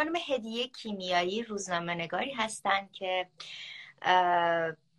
[0.00, 3.28] خانم هدیه کیمیایی روزنامه نگاری هستن که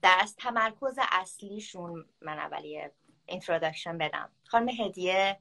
[0.02, 2.92] در از تمرکز اصلیشون من اولیه
[3.26, 4.30] اینترودکشن بدم.
[4.44, 5.40] خانم هدیه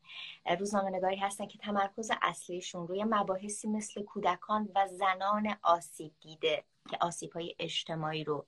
[0.59, 6.99] روزنامه نگاری هستن که تمرکز اصلیشون روی مباحثی مثل کودکان و زنان آسیب دیده که
[7.01, 8.47] آسیب های اجتماعی رو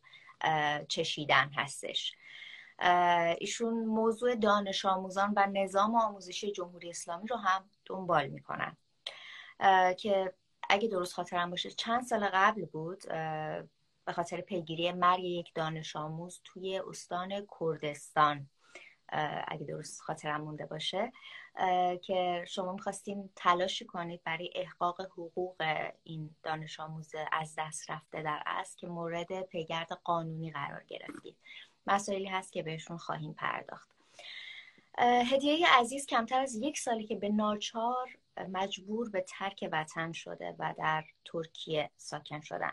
[0.88, 2.12] چشیدن هستش.
[3.38, 8.76] ایشون موضوع دانش آموزان و نظام آموزشی جمهوری اسلامی رو هم دنبال می‌کنن.
[9.98, 10.32] که
[10.70, 13.02] اگه درست خاطرم باشه چند سال قبل بود
[14.04, 18.48] به خاطر پیگیری مرگ یک دانش آموز توی استان کردستان.
[19.48, 21.12] اگه درست خاطرم مونده باشه.
[22.02, 28.42] که شما می‌خواستیم تلاشی کنید برای احقاق حقوق این دانش آموز از دست رفته در
[28.46, 31.36] اصل که مورد پیگرد قانونی قرار گرفتید.
[31.86, 33.88] مسائلی هست که بهشون خواهیم پرداخت.
[34.98, 38.18] هدیه عزیز کمتر از یک سالی که به ناچار
[38.52, 42.72] مجبور به ترک وطن شده و در ترکیه ساکن شدن.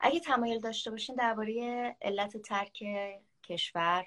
[0.00, 2.84] اگه تمایل داشته باشین درباره علت ترک
[3.42, 4.04] کشور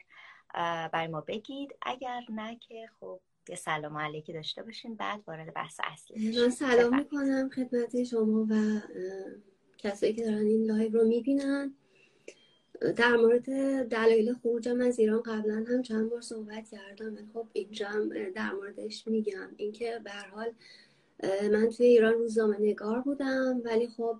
[0.93, 1.75] برای ما بگید.
[1.81, 3.19] اگر نه که خب
[3.49, 8.81] یه سلام علیکی داشته باشین بعد وارد بحث اصلی من سلام می‌کنم خدمت شما و
[9.77, 11.75] کسایی که دارن این live رو می‌بینن.
[12.95, 13.45] در مورد
[13.89, 19.07] دلایل خروجم از ایران قبلا هم چند بار صحبت کردم خب اینجا هم در موردش
[19.07, 19.49] میگم.
[19.57, 20.51] اینکه به حال
[21.51, 24.17] من توی ایران روزنامه نگار بودم ولی خب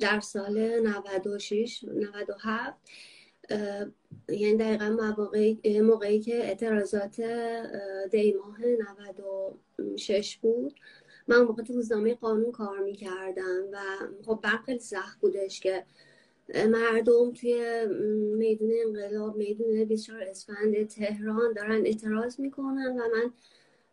[0.00, 2.74] در سال 96 97
[4.28, 7.20] یعنی دقیقا موقعی, موقعی که اعتراضات
[8.10, 8.60] دی ماه
[9.78, 10.74] 96 بود
[11.28, 13.78] من موقع تو روزنامه قانون کار می‌کردم و
[14.26, 15.84] خب برق خیلی بودش که
[16.54, 17.86] مردم توی
[18.36, 23.32] میدون انقلاب میدون 24 اسفند تهران دارن اعتراض می‌کنن و من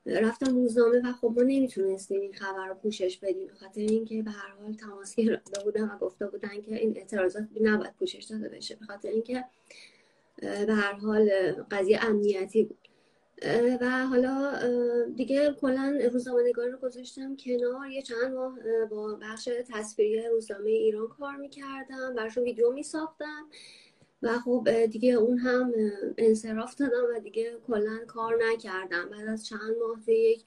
[0.06, 4.50] رفتم روزنامه و خب ما نمی‌تونستیم این خبر رو پوشش بدیم خاطر اینکه به هر
[4.50, 8.76] حال تماس گرفته بودن و گفته بودن که این اعتراضات نباید پوشش داده بشه.
[8.76, 9.46] به خاطر اینکه
[10.42, 11.30] به هر حال
[11.72, 12.83] قضیه امنیتی بود.
[13.82, 14.54] و حالا
[15.16, 17.88] دیگه کلا روزنامه نگاری رو گذاشتم کنار.
[17.88, 18.56] یه چند ماه
[18.90, 23.48] با بخش تصویری روزنامه ایران کار می‌کردم براشون ویدیو میساختم.
[24.22, 25.74] و خب دیگه اون هم
[26.18, 29.10] انصراف دادم و دیگه کلا کار نکردم.
[29.10, 30.46] بعد از چند ماه توی یک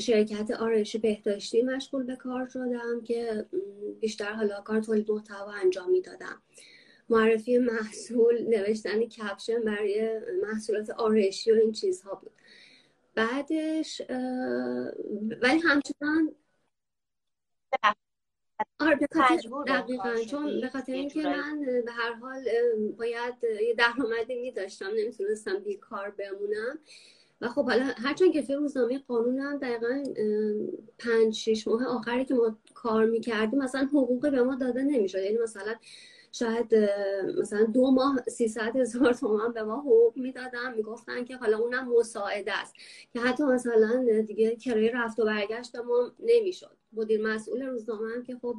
[0.00, 3.46] شرکت آرایش بهداشتی مشغول به کار شدم که
[4.00, 6.42] بیشتر حالا کار تولید محتوا انجام می‌دادم.
[7.12, 12.32] معرفی محصول نوشتن کپشن برای محصولات آرایشی و این چیزها بود.
[13.14, 14.02] بعدش
[15.42, 16.34] ولی همچنان
[18.80, 19.06] آره به
[19.66, 22.44] دقیقا چون به خاطر اینکه من به هر حال
[22.98, 23.34] باید
[23.68, 26.78] یه درآمدی می داشتم نمی‌تونستم بیکار بمونم.
[27.40, 30.04] و خب حالا هرچند که توی روزنامه قانونم دقیقا
[30.98, 35.18] پنج شیش ماه آخری که ما کار می‌کردیم مثلا حقوقی به ما داده نمی‌شد.
[35.22, 35.74] یعنی مثلا
[36.32, 36.74] شاید
[37.40, 40.74] مثلا دو ماه 300 هزار تومن به ما حقوق می‌دادن.
[40.74, 42.74] می‌گفتن که حالا اونم مساعده است.
[43.12, 46.76] که حتی مثلا دیگه کرایه رفت و برگشت ما نمی‌شد.
[46.92, 48.56] مدیر مسئول روزنامه هم که خب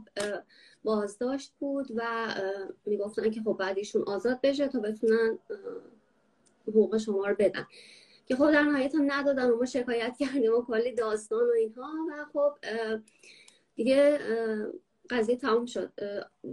[0.83, 2.27] بازداشت بود و
[2.85, 5.39] می‌گفتن که خب بعد ایشون آزاد بشه تا بتونن
[6.67, 7.67] حقوق شما رو بدن.
[8.25, 11.91] که خب در نهایت هم ندادن و ما شکایت کردیم و کلی داستان و اینها
[12.09, 12.53] و خب
[13.75, 14.19] دیگه
[15.09, 15.91] قضیه تموم شد.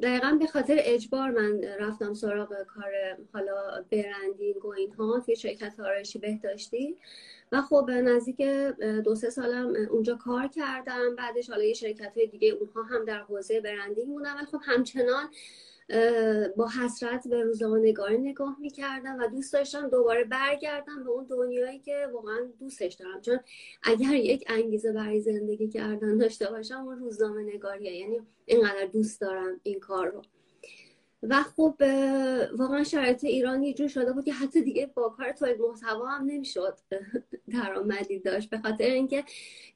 [0.02, 2.92] دقیقا به خاطر اجبار من رفتم سراغ کار
[3.32, 6.96] حالا برندینگ و اینها توی شرکت آرایشی بهداشتی.
[7.52, 8.40] و خب نزدیک
[9.04, 11.16] دو سه سالم اونجا کار کردم.
[11.16, 14.36] بعدش حالا یه شرکت های دیگه اونها هم در حوزه برندینگ بودن.
[14.36, 15.28] ولی خب همچنان
[16.56, 21.78] با حسرت به روزنامه نگاری نگاه می‌کردم و دوست داشتم دوباره برگردم به اون دنیایی
[21.78, 23.20] که واقعا دوستش دارم.
[23.20, 23.40] چون
[23.82, 29.60] اگر یک انگیزه برای زندگی کردن داشته باشم اون روزنامه نگاریه یعنی اینقدر دوست دارم
[29.62, 30.22] این کار رو.
[31.22, 31.74] و خب
[32.58, 36.24] واقعا شرایط ایران یه جور شده بود که حتی دیگه با کار تولید محتوا هم
[36.26, 36.78] نمی‌شد
[37.54, 38.50] درآمدی داشت.
[38.50, 39.24] به خاطر اینکه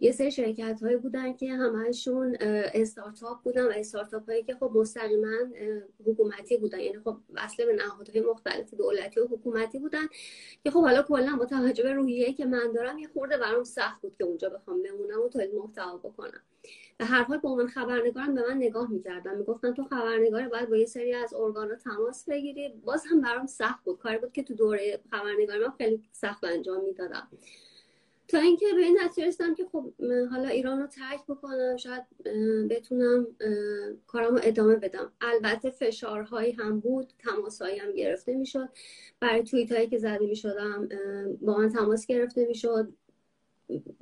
[0.00, 5.37] یه سری شرکت هایی بودن که همشون استارتاپ بودن و استارتاپ هایی که خب مستقیما
[6.06, 6.81] حکومتی بودن.
[6.81, 10.06] یعنی خب وصله به نهادهای مختلف دولتی و حکومتی بودن
[10.64, 14.02] که خب حالا کلا با توجه به روحیه‌ای که من دارم یه خورده برام سخت
[14.02, 16.43] بود که اونجا بخوام بمونم و تولید محتوا بکنم.
[16.99, 19.37] به هر حال به عنوان خبرنگارم به من نگاه می‌کردن.
[19.38, 22.69] می‌گفتن تو خبرنگار باید با یه سری از ارگانا تماس بگیری.
[22.85, 23.99] باز هم برام سخت بود.
[23.99, 27.29] کاری بود که تو دوره خبرنگاری من خیلی سخت انجام می‌دادم.
[28.29, 29.93] تا اینکه به این نتیجه رسیدم که خب
[30.31, 32.02] حالا ایران رو ترک بکنم شاید
[32.70, 33.26] بتونم
[34.06, 35.12] کارم رو ادامه بدم.
[35.20, 37.12] البته فشارهایی هم بود.
[37.19, 38.69] تماسهایی هم گرفته می‌شد.
[39.20, 40.88] برای توییت هایی که زده می‌شدم
[41.40, 42.93] با من تماس گرفته می‌شد.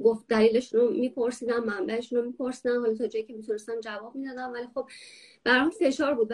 [0.05, 2.81] گفت دلیلشون رو میپرسیدم منبعشون رو میپرسیدم.
[2.81, 4.89] حالا تا جایی که می‌تونستم جواب می‌دادم ولی خب
[5.45, 6.33] برام فشار بود.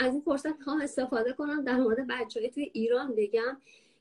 [0.00, 1.64] از این فرصت ها استفاده کنم.
[1.64, 3.56] در مورد بچه توی ایران بگم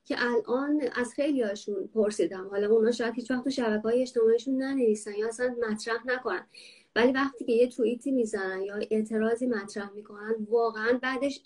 [0.06, 2.47] که الان از خیلی هاشون پرسیدم.
[2.51, 6.47] حالا اونا شاید هیچ وقت تو شبکه های اجتماعیشون ننویسن یا اصلا مطرح نکنن.
[6.95, 11.42] ولی وقتی که یه توییتی می‌زنن یا اعتراضی مطرح می‌کنن واقعا بعدش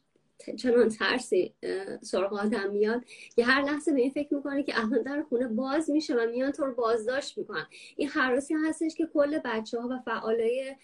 [0.58, 1.54] چنان ترسی
[2.02, 3.02] سراغ آدم میاد
[3.36, 6.52] که هر لحظه به این فکر می‌کنه که الان در خونه باز میشه و میان
[6.52, 7.68] تو رو بازداشت می‌کنن.
[7.96, 10.76] این حراسی هستش که کل بچه ها و فعالای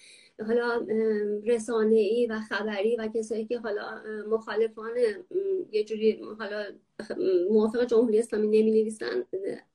[0.47, 0.87] حالا
[1.45, 4.91] رسانه ای و خبری و کسایی که حالا مخالفان
[5.71, 6.65] یه جوری حالا
[7.49, 9.25] موافق جمهوری اسلامی نمی نویسن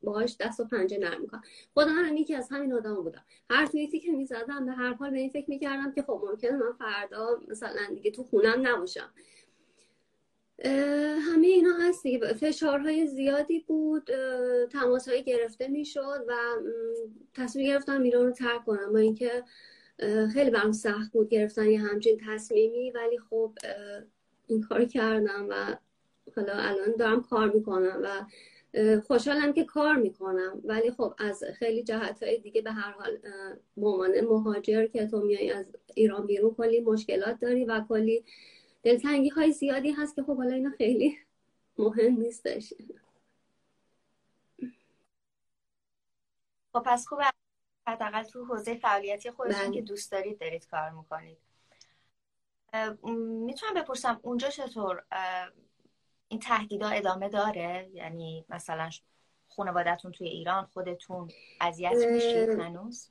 [0.02, 1.42] باهاش دست و پنجه نرم می‌کنن.
[1.74, 3.24] خدا من یکی از همین آدم بودم.
[3.50, 6.72] هر توییتی که می‌زدم به هر حال به این فکر می‌کردم که خب ممکنه من
[6.78, 9.10] فردا مثلا دیگه تو خونم نباشم.
[10.64, 12.18] همه اینا هست دیگه.
[12.18, 14.10] فشارهای زیادی بود
[14.72, 16.34] تماس های گرفته می‌شد و
[17.34, 18.92] تصمیم گرفتم ایران رو ترک کنم.
[18.92, 19.44] با اینکه
[20.32, 23.52] خیلی برام سخت بود گرفتن یه همچین تصمیمی ولی خب
[24.46, 25.76] این کار کردم و
[26.36, 28.24] حالا الان دارم کار می‌کنم و
[29.00, 30.60] خوشحالم که کار می‌کنم.
[30.64, 33.18] ولی خب از خیلی جهت های دیگه به هر حال
[33.76, 38.24] مامان مهاجر که تو میای از ایران بیرون کلی مشکلات داری و کلی
[38.82, 41.18] دلتنگی های زیادی هست که خب حالا اینا خیلی
[41.78, 42.72] مهم نیستش.
[46.72, 47.18] خب پس خوب
[47.86, 49.74] حداقل تو حوزه فعالیتی خودتون بله.
[49.74, 51.38] که دوست دارید دارید کار می‌کنید.
[53.46, 55.04] می‌تونم بپرسم اونجا چطور؟
[56.28, 58.90] این تهدیدا ادامه داره؟ یعنی مثلا
[59.48, 61.30] خانوادتون توی ایران خودتون
[61.60, 63.10] اذیت میشید هنوز؟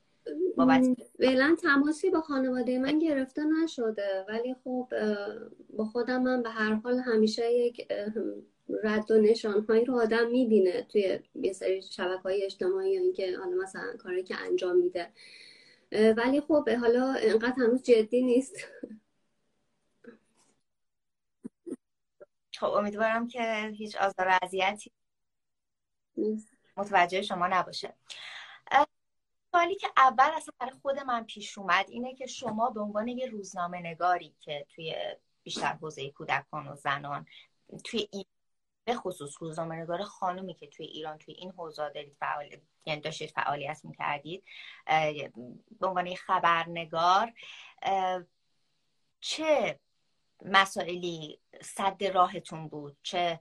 [1.18, 4.88] فعلا تماسی با خانواده من گرفته نشده ولی خب
[5.76, 7.92] با خودم من به هر حال همیشه یک
[8.82, 13.56] رد و نشانهایی رو آدم می‌بینه توی یه سری شبکه های اجتماعی یا اینکه حالا
[13.62, 15.12] مثلا کاری که انجام میده.
[15.92, 18.56] ولی خب حالا انقدر هنوز جدی نیست.
[22.56, 24.92] خب امیدوارم که هیچ آزار و اذیتی
[26.76, 27.94] متوجه شما نباشه.
[29.52, 33.26] سوالی که اول اصلا برای خود من پیش اومد اینه که شما به عنوان یه
[33.26, 34.94] روزنامه نگاری که توی
[35.42, 37.26] بیشتر حوزه کودکان و زنان
[37.84, 38.24] توی این
[38.84, 42.56] به خصوص روزنامه نگار خانومی که توی ایران توی این حوزه دارید فعال
[42.86, 44.44] یعنی داشتید فعالیت می‌کردید
[45.80, 47.32] به عنوان خبرنگار
[49.20, 49.78] چه
[50.44, 53.40] مسائلی صد راهتون بود؟ چه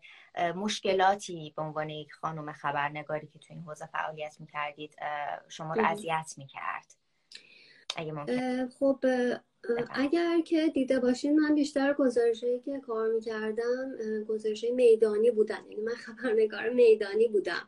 [0.55, 4.95] مشکلاتی به عنوان یک خانم خبرنگاری که تو این حوزه فعالیت می‌کردید
[5.47, 6.95] شما رو اذیت می‌کرد؟
[7.95, 9.05] اگه ممکن خب
[9.89, 13.95] اگر که دیده باشین من بیشتر گزارشهایی که کار می‌کردم
[14.27, 15.65] گزارشه میدانی بودن.
[15.69, 17.67] یعنی من خبرنگار میدانی بودم.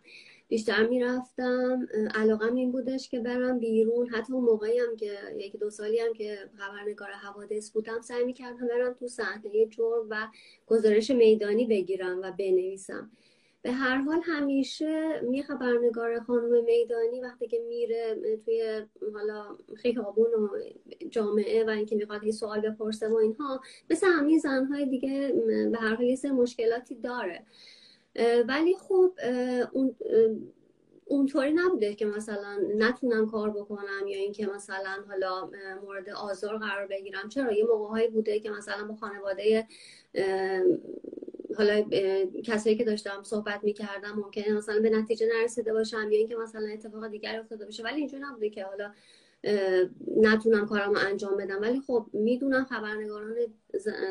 [0.52, 1.88] بیشتر می‌رفتم.
[2.16, 4.08] علاقم این بودش که برم بیرون.
[4.08, 8.68] حتی اون موقعی هم که یکی دو سالی هم که خبرنگار حوادث بودم سعی می‌کردم
[8.68, 10.28] برم تو صحنه جرم و
[10.68, 13.12] گزارش میدانی بگیرم و بنویسم.
[13.62, 18.82] به هر حال همیشه می خبرنگار خانم میدانی وقتی که میره توی
[19.14, 20.50] حالا خیابون و
[21.10, 25.34] جامعه و اینکه می‌خواد یه سوال بپرسه و اینها مثل همین زنهای دیگه
[25.72, 27.46] به هر حال یه مشکلاتی داره.
[28.48, 29.12] ولی خب
[29.72, 29.96] اون
[31.06, 35.50] اونطوری نبوده که مثلا نتونم کار بکنم یا اینکه مثلا حالا
[35.84, 37.30] مورد آزار قرار بگیرم.
[37.30, 39.68] چرا؟ یه موقع بوده که مثلا با خانواده
[41.58, 41.82] حالا
[42.46, 47.08] کسایی که داشتم صحبت می‌کردم ممکنه مثلا به نتیجه نرسیده باشم یا اینکه مثلا اتفاق
[47.08, 47.84] دیگر افتاده باشه.
[47.84, 48.92] ولی اینجوری نبوده که حالا
[50.18, 51.62] نتونم کارمو انجام بدم.
[51.62, 53.36] ولی خب می‌دونم خبرنگاران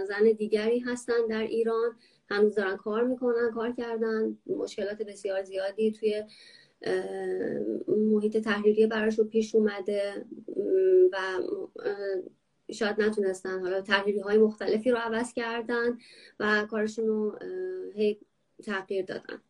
[0.09, 1.97] زن دیگری هستن در ایران.
[2.31, 4.39] هنوز دارن کار می‌کنن کار کردن.
[4.47, 6.25] مشکلات بسیار زیادی توی
[7.89, 10.27] محیط تحریریه براشون پیش اومده.
[11.13, 11.17] و
[12.73, 13.61] شاید نتونستن.
[13.61, 15.99] حالا تحریری های مختلفی رو عوض کردن
[16.41, 17.39] و کارشون رو
[17.95, 18.21] هی
[18.65, 19.43] تغییر دادن.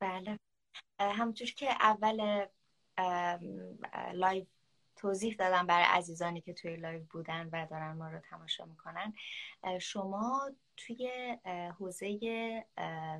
[0.00, 0.38] بله.
[1.00, 2.46] همونطور که اول
[4.14, 4.44] live
[5.00, 9.14] توضیح دادم برای عزیزانی که توی live بودن و دارن ما رو تماشا می‌کنن.
[9.80, 11.10] شما توی
[11.78, 12.18] حوزه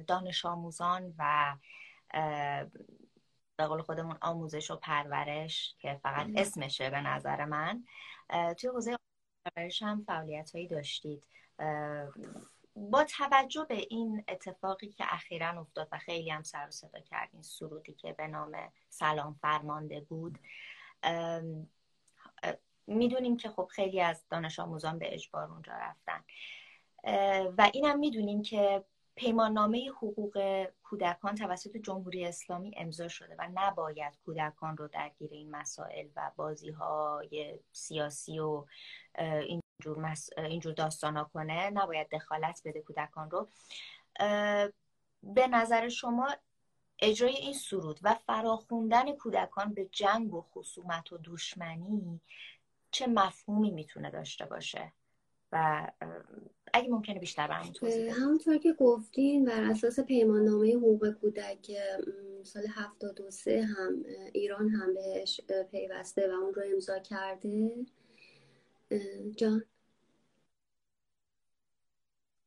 [0.07, 1.57] دانش آموزان و
[3.57, 7.85] به قول خودمون آموزش و پرورش که فقط اسمشه به نظر من
[8.59, 8.97] توی حوزه
[9.45, 11.25] پرورش هم فعالیت هایی داشتید
[12.77, 17.29] با توجه به این اتفاقی که اخیرا افتاد و خیلی هم سر و صدا کرد
[17.29, 20.39] این سرودی که به نام سلام فرمانده بود
[22.87, 26.25] می‌دونیم که خب خیلی از دانش آموزان به اجبار اونجا رفتن.
[27.59, 34.19] و اینم می‌دونیم که پیمان نامه حقوق کودکان توسط جمهوری اسلامی امضا شده و نباید
[34.25, 38.65] کودکان رو درگیر این مسائل و بازی های سیاسی و
[39.19, 40.29] اینجور, مس...
[40.39, 41.71] اینجور داستان ها کنه.
[41.71, 43.49] نباید دخالت بده کودکان رو.
[45.23, 46.29] به نظر شما
[47.03, 52.21] اجرای این سرود و فراخوندن کودکان به جنگ و خصومت و دشمنی
[52.91, 54.93] چه مفهومی می‌تونه داشته باشه؟
[55.53, 55.87] و
[56.73, 61.71] اگه ممکنه بیشتر برامون توضیح همونطور که گفتین بر اساس پیمان نامه حقوق کودک
[62.43, 65.41] سال 73 هم ایران هم بهش
[65.71, 67.87] پیوسته و اون رو امضا کرده.
[69.37, 69.65] جان.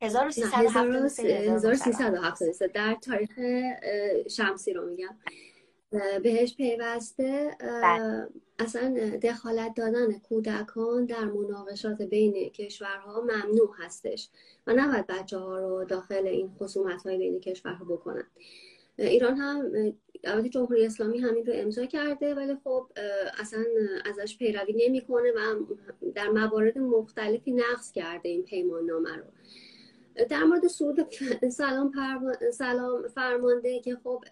[0.03, 3.39] 1373 در تاریخ
[4.29, 5.15] شمسی رو میگم.
[6.23, 8.27] بهش پیوسته بله.
[8.59, 14.29] اصلا دخالت دادن کودکان در مناقشات بین کشورها ممنوع هستش
[14.67, 18.27] و نباید بچه ها رو داخل این خصومت های بین کشورها بکنن.
[18.97, 19.71] ایران هم
[20.23, 22.87] البته جمهوری اسلامی همین رو امضا کرده ولی خب
[23.39, 23.63] اصلا
[24.05, 25.55] ازش پیروی نمی‌کنه و
[26.15, 29.23] در موارد مختلفی نقض کرده این پیمان نامه رو.
[30.29, 31.07] در مورد سود
[31.49, 31.91] سلام,
[32.53, 34.23] سلام فرمانده که خب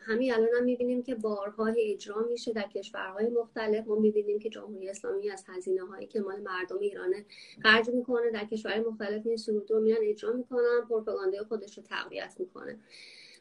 [0.00, 3.88] همین الان هم می‌بینیم که بارهای اجرا میشه در کشورهای مختلف.
[3.88, 7.24] ما می‌بینیم که جمهوری اسلامی از هزینه هایی که مال مردم ایرانه
[7.62, 12.34] خرج می‌کنه در کشورهای مختلف این سرود رو میرن اجرا می‌کنن پروپاگاندای خودش رو تقویت
[12.38, 12.78] می‌کنه.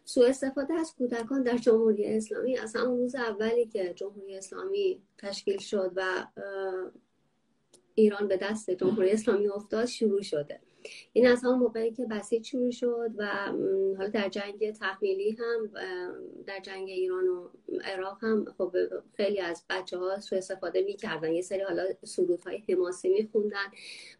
[0.05, 5.57] سوء استفاده از کودکان در جمهوری اسلامی از همون روز اولی که جمهوری اسلامی تشکیل
[5.57, 6.27] شد و
[7.95, 10.59] ایران به دست جمهوری اسلامی افتاد شروع شده.
[11.13, 13.27] این از همون موقعی که بسیج شروع شد و
[13.97, 15.69] حالا در جنگ تحمیلی هم
[16.47, 17.49] در جنگ ایران و
[17.83, 18.75] عراق هم خب
[19.17, 21.31] خیلی از بچه ها سو استفاده می‌کردن.
[21.31, 21.83] یه سری حالا
[22.45, 23.67] های حماسی میخوندن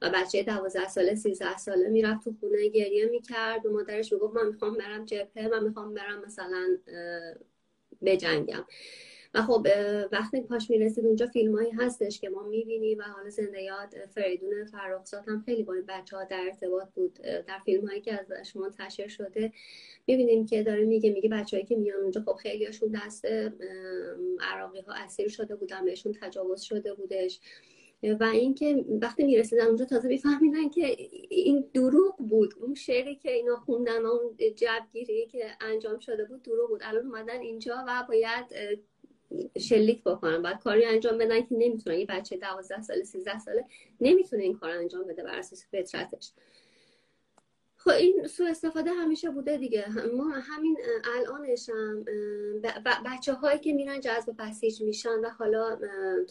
[0.02, 4.48] و بچه دوازده ساله سیزده ساله می‌رفت تو خونه گریه می‌کرد و مادرش می‌گفت من
[4.48, 6.78] می‌خوام برم جبهه من می‌خوام برم مثلا
[8.02, 8.66] بجنگم
[9.34, 9.68] و خب
[10.12, 14.66] وقتی پاش می‌رسید اونجا فیلم هایی هستش که ما می‌بینیم و حالا زنده یاد فریدون
[14.66, 17.20] فرخزاد هم خیلی با این بچه ها در ارتباط بود.
[17.22, 19.52] در فیلم هایی که ازش منتشر شده
[20.08, 23.26] می‌بینیم که داره میگه میگه بچههایی که میان اونجا خب خیلی هاشون دست
[24.40, 27.40] عراقی ها اسیر شده بودن بهشون تجاوز شده بودش.
[28.20, 30.96] و اینکه وقتی می‌رسیدن اونجا تازه میفهمیدن که
[31.30, 32.54] این دروغ بود.
[32.62, 36.82] اون شعری که اینا خوندن اون جبگیری که انجام شده بود دروغ بود.
[36.84, 38.46] الان اومدن اینجا و باید
[39.60, 40.42] شلیک بکنن.
[40.42, 42.00] بعد کاری انجام بدن که نمی‌تونن.
[42.00, 43.66] یه بچه 12 ساله 13 ساله
[44.02, 46.32] نمی‌تونه این کار انجام بده بر اساس فطرتش.
[47.78, 49.86] خب این سو استفاده همیشه بوده دیگه.
[50.18, 50.78] ما همین
[51.18, 52.06] الانش هم
[53.06, 55.80] بچه هایی که میرن جذب بسیج میشن و حالا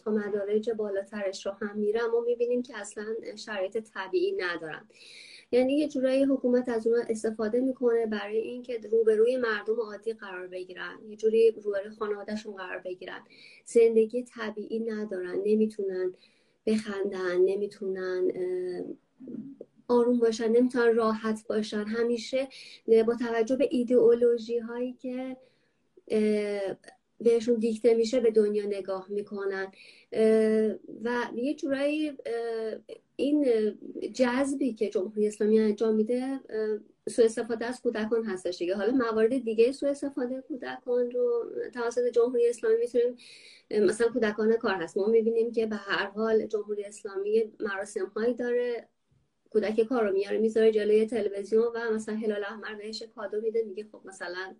[0.03, 3.05] تا مدارج بالاترش رو هم میرن ما می‌بینیم که اصلا
[3.35, 4.87] شرایط طبیعی ندارن.
[5.53, 10.99] یعنی یه جورایی حکومت از اون استفاده می‌کنه برای اینکه روبروی مردم عادی قرار بگیرن.
[11.09, 13.21] یه جوری روبروی خانوادهشون قرار بگیرن.
[13.65, 16.13] زندگی طبیعی ندارن نمی‌تونن
[16.65, 18.31] بخندن نمی‌تونن
[19.87, 21.83] آروم باشن نمی‌تونن راحت باشن.
[21.83, 22.47] همیشه
[23.07, 25.37] با توجه به ایدئولوژی هایی که
[27.19, 29.71] بهشون دیکته میشه به دنیا نگاه می‌کنن.
[31.03, 32.13] و یه جورایی
[33.15, 33.45] این
[34.13, 36.39] جذبی که جمهوری اسلامی انجام میده
[37.09, 38.75] سوء استفاده از کودکان هستش دیگه.
[38.75, 43.17] حالا موارد دیگه سوء استفاده کودکان رو توسط جمهوری اسلامی می‌تونیم
[43.71, 44.97] مثلا کودکان کار هست.
[44.97, 48.87] ما می‌بینیم که به هر حال جمهوری اسلامی مراسم هایی داره
[49.49, 53.87] کودک کار رو میاره می‌ذاره جلوی تلویزیون و مثلا هلال احمر بهش کادو میده میگه
[53.91, 54.55] خب مثلا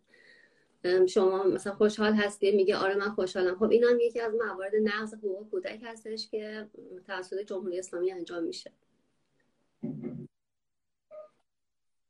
[1.09, 3.55] شما مثلا خوشحال هستی؟ میگه آره من خوشحالم.
[3.55, 6.69] خب این هم یکی از موارد نقض حقوق کودک هستش که
[7.07, 8.71] توسط جمهوری اسلامی انجام میشه.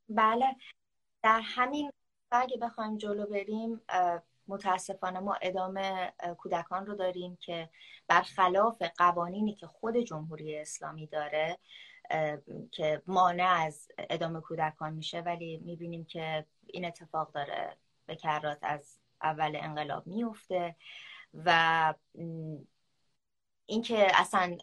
[0.08, 0.56] بله.
[1.22, 1.90] در همین
[2.30, 3.80] اگه بخوایم جلو بریم
[4.48, 7.70] متاسفانه ما ادامه کودکان رو داریم که
[8.08, 11.58] برخلاف قوانینی که خود جمهوری اسلامی داره
[12.72, 18.98] که مانع از ادامه کودکان میشه ولی می‌بینیم که این اتفاق داره به کرات از
[19.22, 20.76] اول انقلاب میفته
[21.34, 21.94] و
[23.66, 24.56] اینکه اصلا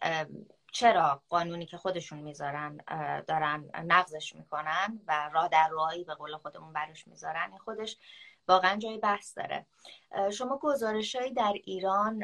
[0.71, 2.77] چرا قانونی که خودشون می‌ذارن
[3.27, 7.98] دارن نقضش می‌کنن و راه در راهی به قول خودمون برش می‌ذارن خودش
[8.48, 9.65] واقعا جای بحث داره.
[10.31, 12.24] شما گزارشهایی در ایران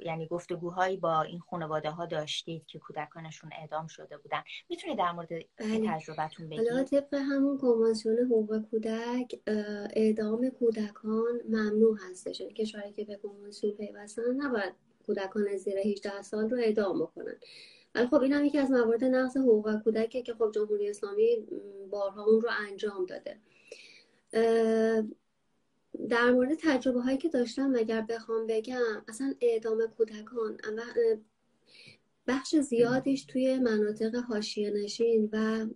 [0.00, 4.42] یعنی گفتگوهایی با این خانواده ها داشتید که کودکانشون اعدام شده بودن.
[4.68, 5.88] می‌تونید در مورد بله.
[5.88, 9.40] تجربتون بگید؟ حالا طبق همون کنوانسیون حقوق کودک
[9.96, 12.40] اعدام کودکان ممنوع هستش.
[12.40, 14.72] یعنی کشوری که به کنوانسیون پیوستن نباید
[15.06, 17.36] کودکان زیر 18 سال رو اعدام بکنن.
[17.94, 21.46] ولی خب این هم یکی از موارد نقض حقوق کودکه که خب جمهوری اسلامی
[21.90, 23.36] بارها اون رو انجام داده.
[26.08, 30.58] در مورد تجربه هایی که داشتم اگر بخوام بگم اصلا اعدام کودکان
[32.26, 35.66] بخش زیادیش توی مناطق حاشیه نشین و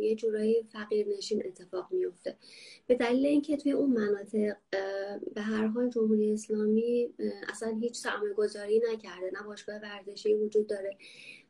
[0.00, 2.36] یه جورایی فقیر نشین اتفاق میفته
[2.86, 4.56] به دلیل اینکه توی اون مناطق
[5.34, 7.14] به هر حال جمهوری اسلامی
[7.48, 10.96] اصلا هیچ سرمایه گذاری نکرده نه باشگاه ورزشی وجود داره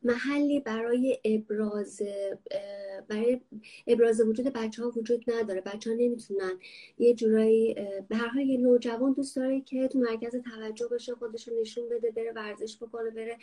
[0.05, 2.03] محلی برای ابراز
[3.09, 3.41] برای
[3.87, 5.61] ابراز وجود بچه ها وجود نداره.
[5.61, 6.59] بچه ها نمی‌تونن
[6.99, 7.75] یه جورایی
[8.09, 11.89] به هر حال یه نوجوان دوست داره که تو مرکز توجه بشه خودش رو نشون
[11.89, 13.37] بده بره ورزش بکنه بره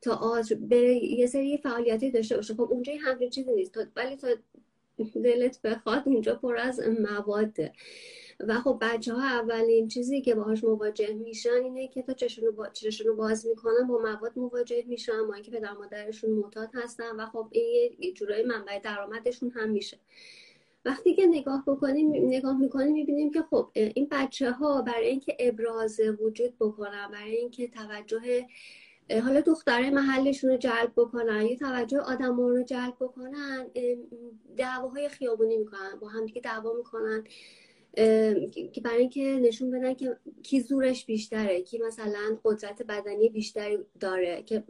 [0.00, 2.54] تا بره یه سری فعالیتی داشته باشه.
[2.54, 3.78] خب اونجا همچین چیزی نیست.
[3.96, 4.28] ولی تا
[5.14, 7.72] دلت بخواد اونجا پر از مواده
[8.40, 12.68] و خب بچه ها اولین چیزی که باهاش مواجه میشن اینه که تا چشونو, با...
[12.68, 17.48] چشونو باز می‌کنن با مواد مواجه میشن ما اینکه پدر مادرشون معتاد هستن و خب
[17.50, 19.98] این یه جورایی منبع درآمدشون هم میشه.
[20.84, 26.00] وقتی که نگاه بکنیم نگاه می‌کنیم می‌بینیم که خب این بچه ها برای اینکه ابراز
[26.20, 28.46] وجود بکنن برای اینکه توجه
[29.24, 33.66] حالا دختره محلشون رو جلب بکنن یا توجه آدم رو جلب بکنن
[34.56, 37.24] دعواهای خیابونی می‌کنن با هم دیگه دعوا می‌کنن.
[38.72, 44.42] که برای اینکه نشون بدن که کی زورش بیشتره کی مثلا قدرت بدنی بیشتری داره
[44.42, 44.62] که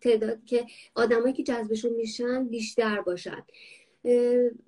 [0.00, 3.44] تعداد که آدمایی که جذبشون میشن بیشتر باشن.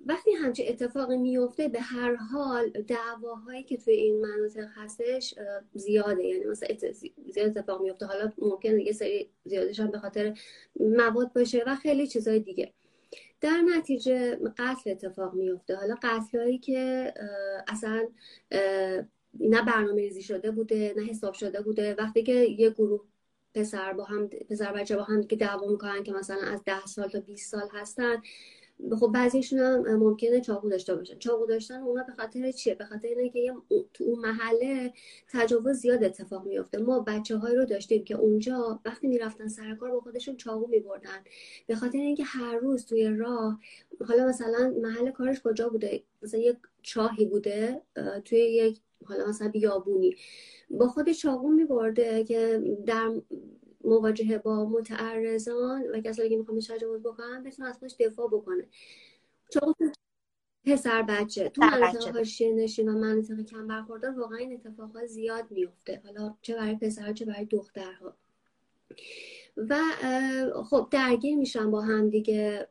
[0.06, 5.34] وقتی همچه اتفاقی میفته به هر حال دعواهایی که توی این مناطق هستش
[5.74, 6.24] زیاده.
[6.24, 6.76] یعنی مثلا
[7.32, 8.06] زیاد اتفاق میفته.
[8.06, 10.38] حالا ممکن یه سری زیادش هم به خاطر
[10.80, 12.72] مواد باشه و خیلی چیزای دیگه.
[13.40, 17.14] در نتیجه قتل اتفاق میفته حالا قتلهایی که
[17.68, 18.08] اصلا
[19.40, 21.94] نه برنامه ریزی شده بوده نه حساب شده بوده.
[21.94, 23.04] وقتی که یه گروه
[23.54, 27.08] پسر با هم پسر بچه با هم که دعوا می‌کنن که مثلا از ده سال
[27.08, 28.22] تا 20 سال هستن
[29.00, 31.18] خب بعضیشون هم ممکنه چاقو داشته باشن.
[31.18, 33.52] چاقو داشتن اونا به خاطر چیه؟ به خاطر اینه که
[33.94, 34.92] تو اون محله
[35.32, 39.90] تجاوز زیاد اتفاق میفته ما بچه های رو داشتیم که اونجا وقتی می‌رفتن سر کار
[39.90, 41.24] با خودشون چاقو میبردن.
[41.66, 43.60] به خاطر اینکه هر روز توی راه
[44.08, 47.82] حالا مثلا محل کارش کجا بوده؟ مثلا یک چاهی بوده
[48.24, 50.16] توی یک حالا مثلا بیابونی.
[50.70, 53.10] با خود چاقو میبرده که در
[53.84, 58.68] مواجهه با متعرضان و کسایی که می‌خوان تجاوز بکنن بتونه از خودش دفاع بکنه.
[59.52, 59.74] چون
[60.64, 61.48] پسر بچه.
[61.48, 66.54] تو مناطق حاشیه نشین و مناطق کم برخوردار واقعا این اتفاقات زیاد میفته حالا چه
[66.54, 68.16] برای پسرها چه برای دخترها.
[69.56, 69.76] و
[70.70, 72.68] خب درگیر میشن با هم دیگه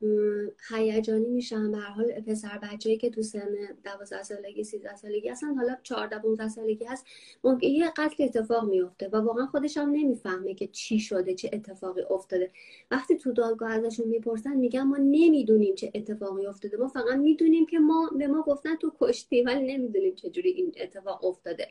[0.69, 1.71] هیجانی میشن.
[1.71, 6.47] به حال پسر بچه‌ای که تو سن 12 سالگی 13 سالگی اصلا حالا 14 15
[6.49, 7.06] سالگی هست
[7.43, 12.01] ممکن یه قتل اتفاق میفته و واقعا خودش هم نمی‌فهمه که چی شده چه اتفاقی
[12.10, 12.51] افتاده.
[12.91, 16.77] وقتی تو دادگاه ازشون می‌پرسن میگن ما نمی‌دونیم چه اتفاقی افتاده.
[16.77, 20.71] ما فقط می‌دونیم که ما به ما گفتن تو کشتی ولی نمی‌دونیم چه جوری این
[20.82, 21.67] اتفاق افتاده.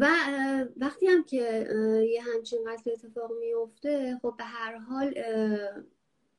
[0.00, 0.06] و
[0.76, 1.68] وقتی هم که
[2.10, 5.14] یه همچین قتل اتفاق میفته خب به هر حال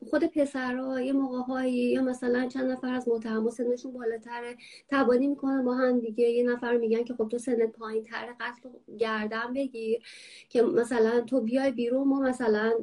[0.09, 4.57] خود پسرها یه موقع یا مثلا چند نفر از متهم سنشون بالاتره
[4.89, 6.29] تبانی می‌کنن با هم دیگه.
[6.29, 10.03] یه نفر میگن که خب تو سنت پایین تره قتل گردن بگیر
[10.49, 12.73] که مثلا تو بیای بیرون ما مثلا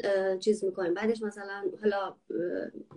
[0.40, 0.94] چیز می‌کنیم.
[0.94, 2.16] بعدش مثلا حالا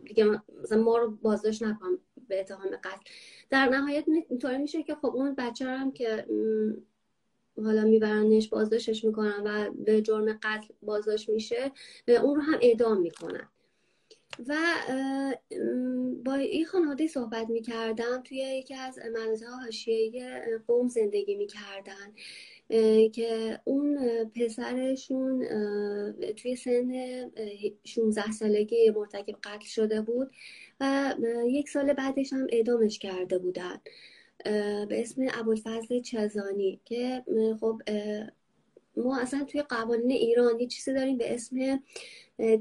[0.06, 0.26] دیگه
[0.64, 3.02] مثلا ما رو بازداشت نکن به اتهام قتل.
[3.50, 6.26] در نهایت اینطوری میشه که خب اون بچه هم که
[7.58, 11.72] حالا میبرنش بازداشتش می‌کنن و به جرم قتل بازداشت میشه
[12.08, 13.50] اون رو هم اعدام می‌کنن.
[14.48, 14.56] و
[16.26, 22.13] با این خانواده صحبت می‌کردم توی یکی از مناطق حاشیه قوم زندگی می‌کردن
[23.10, 25.46] که اون پسرشون
[26.38, 26.92] توی سن
[27.84, 30.32] 16 سالگی مرتکب قتل شده بود
[30.80, 31.16] و
[31.48, 33.82] یک سال بعدش هم اعدامش کرده بودن.
[34.46, 37.24] به اسم ابوالفضل چزانی که
[37.62, 37.82] خب
[38.98, 41.84] ما اصلا توی قوانین ایران یه چیزی داریم به اسم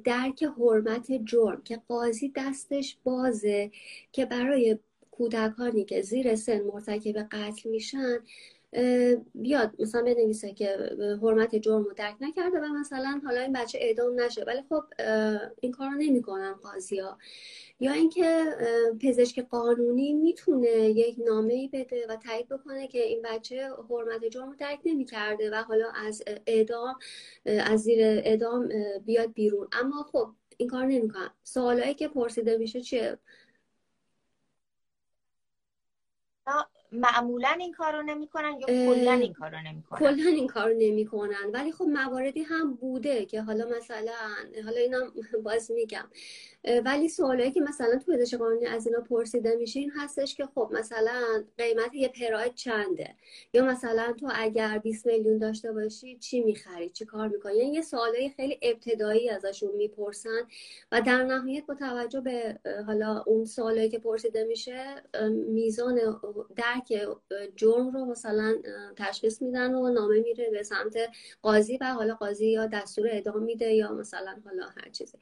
[0.05, 3.71] درک حرمت جرم که قاضی دستش بازه
[4.13, 4.79] که برای
[5.11, 8.19] کودکانی که زیر سن مرتکب قتل میشن
[9.35, 14.21] بیاد مثلا بنویسه که حرمت جرم رو درک نکرده و مثلا حالا این بچه اعدام
[14.21, 14.45] نشه.
[14.45, 14.83] ولی خب
[15.61, 17.19] این کار رو نمی‌کنن قاضی ها
[17.81, 18.45] یا اینکه
[19.03, 24.51] پزشک قانونی می‌تونه یک نامه ای بده و تایید بکنه که این بچه حرمت جرم
[24.51, 26.99] رو درک نمی‌کرده و حالا از اعدام
[27.45, 28.69] از زیر اعدام
[29.05, 29.69] بیاد بیرون.
[29.73, 31.31] اما خب این کار نمی‌کنن.
[31.43, 33.19] سوالایی که پرسیده میشه چیه؟
[36.93, 41.51] معمولا این کارو نمی‌کنن یا کلا این کارو نمی‌کنن؟ کلا این کارو نمی‌کنن.
[41.53, 44.13] ولی خب مواردی هم بوده که حالا مثلا
[44.65, 45.13] حالا اینم
[45.45, 46.09] باز میگم.
[46.85, 50.69] ولی سوالایی که مثلا تو پزشک قانونی از اینا پرسیده میشه این هستش که خب
[50.73, 53.15] مثلا قیمت یه پراید چنده؟
[53.53, 57.83] یا مثلا تو اگر 20 میلیون داشته باشی چی می‌خری؟ چی کار می‌کنی؟ یعنی یه
[57.83, 60.41] سوالای خیلی ابتدایی ازشون می‌پرسن
[60.93, 65.03] و در نهایت با توجه به حالا اون سوالایی که پرسیده میشه
[65.49, 66.01] میزان
[66.57, 67.09] درک
[67.57, 68.55] جرم رو مثلا
[68.97, 70.97] تشخیص میدن و نامه میره به سمت
[71.43, 75.19] قاضی و حالا قاضی یا دستور اعدام میده یا مثلا حالا هر چیزی.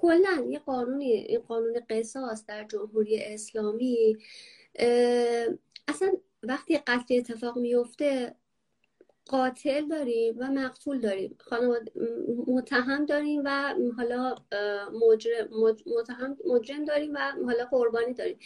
[0.00, 4.16] کلا یه قانونی این قانون قصاص در جمهوری اسلامی
[5.88, 8.34] اصلا وقتی قتل اتفاق میفته
[9.28, 11.36] قاتل داریم و مقتول داریم.
[11.38, 11.92] خانواده
[12.46, 14.34] متهم داریم و حالا
[15.10, 15.48] مجرم,
[15.98, 18.38] متهم مجرم داریم و حالا قربانی داریم.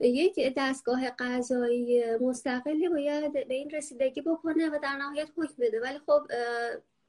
[0.00, 5.80] یک دستگاه قضایی مستقلی باید به این رسیدگی بکنه و در نهایت حکم بده.
[5.80, 6.22] ولی خب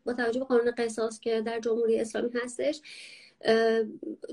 [0.06, 2.82] با توجه به قانون قصاص که در جمهوری اسلامی هستش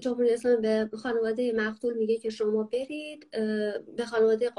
[0.00, 3.30] جمهوری اسلامی به خانواده مقتول میگه که شما برید
[3.96, 4.52] به خانواده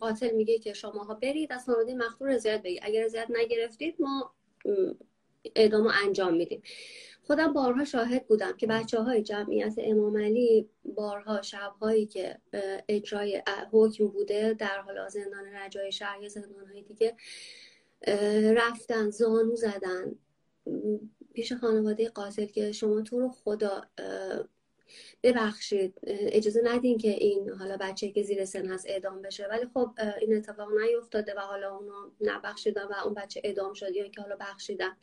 [0.00, 4.34] قاتل میگه که شماها برید از خانواده مقتول رضایت بگید اگر رضایت نگرفتید ما
[5.56, 6.62] اعدامو انجام میدیم.
[7.26, 12.38] خودم بارها شاهد بودم که بچه های جمعیت امام علی بارها شبهایی که
[12.88, 13.42] اجرای
[13.72, 17.16] حکم بوده در حال زندان رجای شهر یا زندان های دیگه
[18.54, 20.18] رفتن زانو زدن
[21.34, 23.82] پیش خانواده قاتل که شما تو رو خدا
[25.22, 26.00] ببخشید.
[26.06, 29.46] اجازه ندین که این حالا بچه که زیر سن هست اعدام بشه.
[29.46, 34.08] ولی خب این اتفاق نیفتاده و حالا اونا نبخشیدن و اون بچه اعدام شد یا
[34.08, 34.96] که حالا بخشیدن.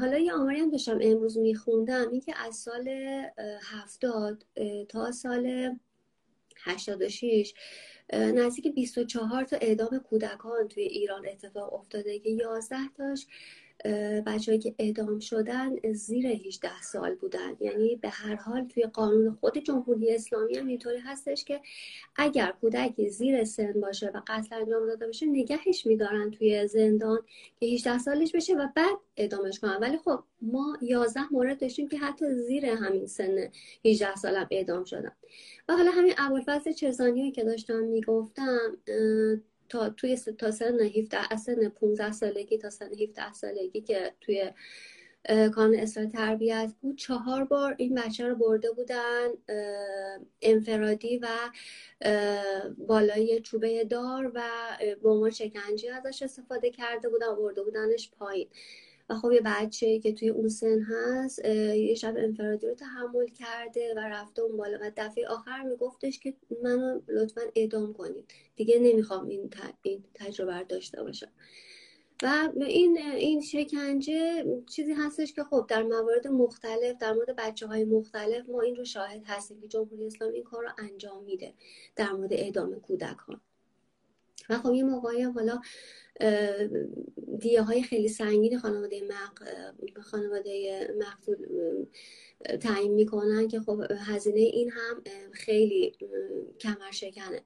[0.00, 2.10] حالا یه آماری هم داشتم امروز میخوندم.
[2.10, 2.88] این که از سال
[3.62, 4.46] هفتاد
[4.88, 5.76] تا سال
[6.58, 7.54] 86
[8.12, 13.26] نزدیک 24 تا اعدام کودکان توی ایران اتفاق افتاده که 11 تاش
[14.26, 17.56] بچههایی که اعدام شدن زیر 18 سال بودن.
[17.60, 21.60] یعنی به هر حال توی قانون خود جمهوری اسلامی هم اینطوری هستش که
[22.16, 27.18] اگر کودکی زیر سن باشه و قتل انجام داده باشه نگهش میدارن توی زندان
[27.60, 29.78] که 18 سالش بشه و بعد اعدامش کنن.
[29.80, 33.48] ولی خب ما 11 مورد داشتیم که حتی زیر همین سن
[33.84, 35.12] 18 سالم اعدام شدن.
[35.68, 38.76] و حالا همین ابوالفضل چزانی که داشتم می‌گفتم
[39.68, 44.50] تا توی تا سن 17 سن 15 سالگی تا سن 17 سالگی که توی
[45.54, 49.28] کانون اصلاح تربیت بود چهار بار این بچه رو برده بودن
[50.42, 51.28] انفرادی و
[52.78, 54.42] بالای چوبه دار و
[55.02, 58.48] به عنوان شکنجه ازش استفاده کرده بودن برده بودنش پایین.
[59.08, 63.94] و خب یه بچه که توی اون سن هست یه شب انفرادی رو تحمل کرده
[63.96, 64.78] و رفته اون بالا.
[64.82, 68.24] و دفعه آخر میگفتش که منو لطفا اعدام کنید.
[68.56, 69.50] دیگه نمی‌خوام این,
[69.82, 71.32] این تجربه داشته باشم.
[72.22, 77.84] و این این شکنجه چیزی هستش که خب در موارد مختلف در مورد بچه های
[77.84, 81.54] مختلف ما این رو شاهد هستیم که جمهوری اسلامی این کار رو انجام میده
[81.96, 83.40] در مورد اعدام کودکان.
[84.50, 85.60] و خب یه موقعی حالا
[87.38, 89.48] دیه های خیلی سنگین خانواده مق...
[90.00, 91.36] خانواده مقتول
[92.60, 95.92] تعیین می‌کنن که خب هزینه این هم خیلی
[96.60, 97.42] کمر شکنه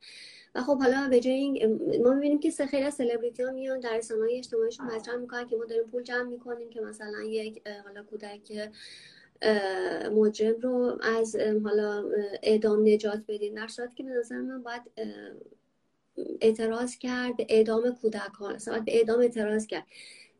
[0.55, 4.23] و خب حالا به جای این ما می‌بینیم که خیلی سلبریتی ها میان در رسانه
[4.23, 8.71] های اجتماعیشون مطرح می‌کنن که ما داریم پول جمع می‌کنیم که مثلا یک حالا کودک
[10.13, 12.05] مجرم رو از حالا
[12.43, 14.83] اعدام نجات بدیم در صورتی که به نظر من باید
[16.41, 19.87] اعتراض کرد به اعدام کودکان اصلا به اعدام اعتراض کرد.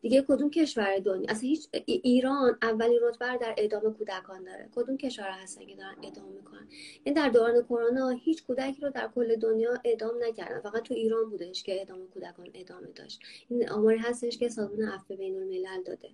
[0.01, 4.69] دیگه کدوم کشور دنیا؟ اصلا هیچ ایران اولین رتبه در اعدام کودکان داره.
[4.75, 8.89] کدوم کشور هستن که دارن اعدام می‌کنن؟ این یعنی در دوران کرونا هیچ کودکی رو
[8.89, 10.59] در کل دنیا اعدام نکردن.
[10.59, 13.19] فقط تو ایران بودش که اعدام کودکان ادامه داشت.
[13.49, 16.09] این آماری هستش که سازمان عفو بین الملل داده.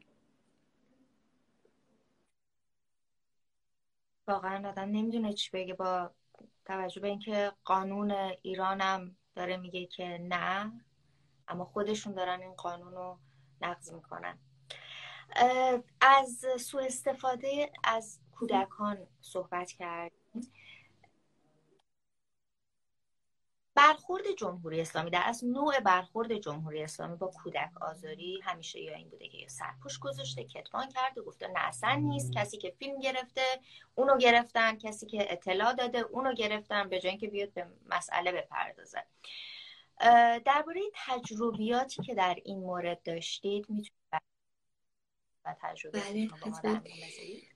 [4.27, 6.11] واقعا آدم نمی‌دونه چی بگه با
[6.65, 10.71] توجه به اینکه قانون ایرانم داره میگه که نه
[11.47, 13.17] اما خودشون دارن این قانون رو
[13.61, 14.37] نقض می‌کنن.
[16.01, 20.11] از سوء استفاده از کودکان صحبت کرد
[23.77, 29.09] برخورد جمهوری اسلامی در از نوع برخورد جمهوری اسلامی با کودک آزاری همیشه یا این
[29.09, 32.33] بوده که سرپوش گذاشته کتمان کرده گفته نه اصلا نیست.
[32.33, 33.41] کسی که فیلم گرفته
[33.95, 34.77] اونو گرفتن.
[34.77, 36.89] کسی که اطلاع داده اونو گرفتن.
[36.89, 39.03] به جای اینکه بیاد به مسئله بپردازه.
[40.45, 43.96] درباره تجربیاتی که در این مورد داشتید می‌تونید
[45.47, 45.99] و تجربه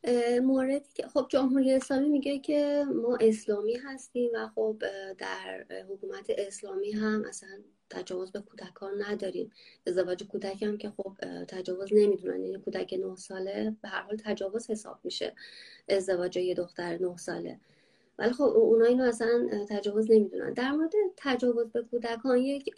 [0.04, 4.84] بله موردی که خب جمهوری اسلامی میگه که ما اسلامی هستیم و خب
[5.18, 7.50] در حکومت اسلامی هم اصلا
[7.90, 9.52] تجاوز به کودکان نداریم.
[9.88, 11.16] ازدواج کودک هم که خب
[11.48, 12.44] تجاوز نمی‌دونن.
[12.44, 15.34] یعنی کودک نه ساله به هر حال تجاوز حساب میشه.
[15.90, 17.60] ازدواج یه دختر نه ساله.
[18.18, 20.54] ولی خب اونا اینو اصلا تجاوز نمی‌دونن.
[20.54, 22.76] در مورد تجاوز به کودکان یک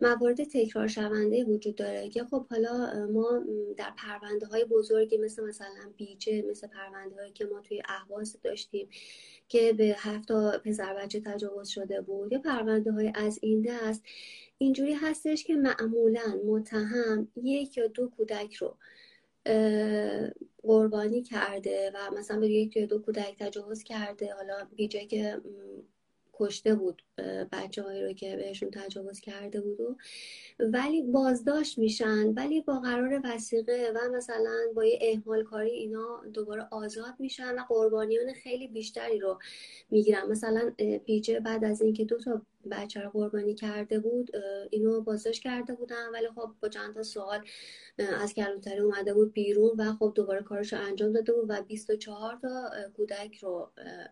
[0.00, 3.44] موارد تکرار شونده وجود داره که خب حالا ما
[3.76, 8.88] در پرونده های بزرگی مثل مثلا بیجه مثل پرونده هایی که ما توی اهواز داشتیم
[9.48, 14.02] که به هفت تا پسر بچه تجاوز شده بود یا پرونده های از این دست
[14.58, 18.76] اینجوری هستش که معمولا متهم یک یا دو کودک رو
[20.62, 24.34] قربانی کرده و مثلا به یک دو کودک تجاوز کرده.
[24.34, 25.40] حالا بیجه که
[26.32, 27.02] کشته بود.
[27.52, 29.96] بچه هایی رو که بهشون تجاوز کرده بود و
[30.60, 36.68] ولی بازداشت میشن ولی با قرار وسیقه و مثلا با یه احمال کاری اینا دوباره
[36.70, 39.38] آزاد میشن و قربانیان خیلی بیشتری رو
[39.90, 40.26] می‌گیرن.
[40.30, 40.72] مثلا
[41.04, 44.30] بیجه بعد از اینکه دو تا بچه رو قربانی کرده بود
[44.70, 46.08] اینو بازداشت کرده بودن.
[46.12, 47.44] ولی خب با چند تا سوال
[47.98, 52.38] از کلانتری اومده بود بیرون و خب دوباره کارش رو انجام داده بود و 24
[52.42, 53.70] تا کودک رو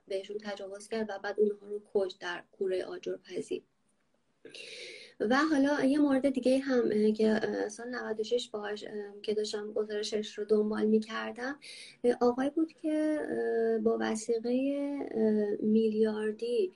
[0.08, 3.62] بهشون تجاوز کرد و بعد اونها رو کش در کوره آجرپزی
[5.20, 8.84] و حالا یه مورد دیگه هم که سال 96 باهاش
[9.22, 11.58] که داشتم گزارشش رو دنبال می‌کردم
[12.20, 13.18] آقای بود که
[13.84, 14.50] با وسیقه
[15.62, 16.72] میلیاردی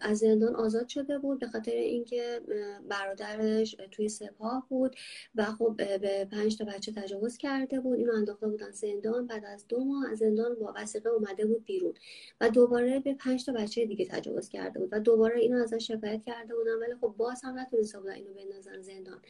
[0.00, 2.40] از زندان آزاد شده بود به خاطر اینکه
[2.88, 4.96] برادرش توی سپاه بود
[5.34, 7.98] و خب به پنج تا بچه تجاوز کرده بود.
[7.98, 9.26] اینو انداخته بودن زندان.
[9.26, 11.94] بعد از دو ماه از زندان با وسیقه اومده بود بیرون
[12.40, 16.22] و دوباره به پنج تا بچه دیگه تجاوز کرده بود و دوباره اینو ازش شکایت
[16.24, 16.74] کرده بودن.
[16.74, 19.20] ولی خب باز هم نتونسته بودن اینو بندازن زندان.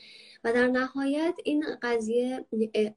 [0.44, 2.44] و در نهایت این قضیه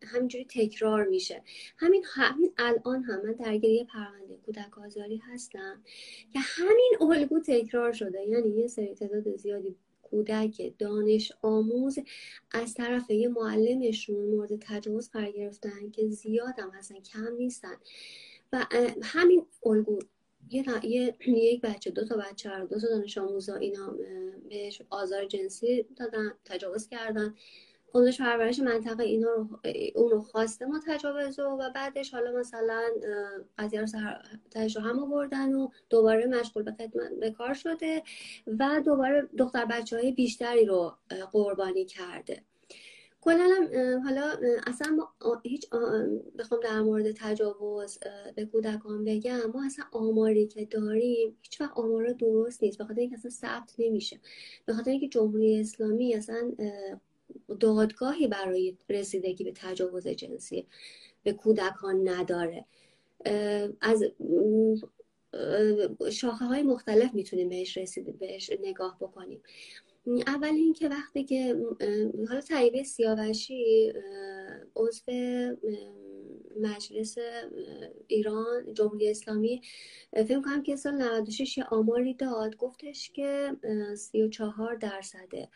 [0.04, 1.42] همینجوری تکرار میشه.
[1.78, 5.84] همین همین الان هم من درگیری پرونده کودک آزاری هستم
[6.34, 8.28] که همین الگو تکرار شده.
[8.28, 12.00] یعنی یه سری تعداد زیادی کودک دانش آموز
[12.52, 17.76] از طرف یه معلمشون مورد تجاوز قرار گرفتن که زیاد هم هستن کم نیستن.
[18.54, 18.66] و
[19.04, 20.00] همین الگو
[20.52, 23.96] یه, یه یک بچه دو تا بچه رو دو تا دانش آموزا اینا
[24.50, 27.36] بهش آزار جنسی دادن تجاوز کردن.
[27.92, 29.48] خودش پرورش منطقه اینا رو
[29.96, 32.84] اون رو خواسته ما تجاوز و بعدش حالا مثلا
[33.58, 34.22] قضیه رو سر
[34.76, 38.04] رو هم آوردن و دوباره مشغول به خدمت به کار شده
[38.48, 40.94] و دوباره دختر بچه های بیشتری رو
[41.32, 42.44] قربانی کرده.
[43.22, 43.68] کلا
[44.04, 44.36] حالا
[44.68, 45.70] اصلا ما هیچ
[46.40, 48.00] بخوام در مورد تجاوز
[48.36, 53.00] به کودکان بگم ما اصلا آماری که داریم هیچ وقت آمار درست نیست به خاطر
[53.00, 54.20] اینکه اصلا ثبت نمیشه.
[54.66, 56.52] به اینکه جمهوری اسلامی اصلا
[57.60, 60.66] دادگاهی برای رسیدگی به تجاوز جنسی
[61.24, 62.66] به کودکان نداره.
[63.82, 64.04] از
[66.12, 69.42] شاخه های مختلف می‌تونیم بهش رسید بهش نگاه بکنیم.
[70.28, 71.56] اول اینکه وقتی که
[72.28, 73.94] حالا طیبه سیاوشی
[74.76, 75.02] عضو
[76.62, 77.18] مجلس
[78.08, 79.62] ایران جمهوری اسلامی
[80.14, 82.56] فکر کنم که سال 96 یه آماری داد.
[82.58, 83.56] گفتش که
[83.96, 85.50] 34 درصد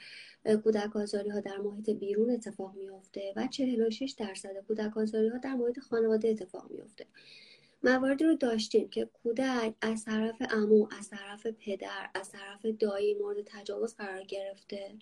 [0.63, 5.53] کودک آزاری ها در محیط بیرون اتفاق میافته و 46 درصد کودک آزاری ها در
[5.53, 7.05] محیط خانواده اتفاق میافته.
[7.83, 13.37] مواردی رو داشتیم که کودک از طرف امو از طرف پدر از طرف دایی مورد
[13.45, 14.95] تجاوز قرار گرفته.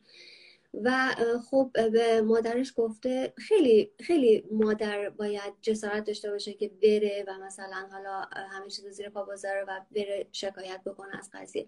[0.73, 1.15] و
[1.49, 7.87] خب به مادرش گفته خیلی خیلی مادر باید جسارت داشته باشه که بره و مثلا
[7.91, 11.67] حالا همه چیز زیر پا بذاره و بره شکایت بکنه از قضیه.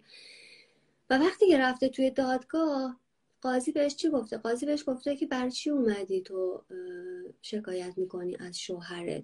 [1.09, 2.99] و وقتی که رفته توی دادگاه
[3.41, 6.63] قاضی بهش چی گفته؟ قاضی بهش گفته که بر چی اومدی تو
[7.41, 9.23] شکایت می‌کنی از شوهرت؟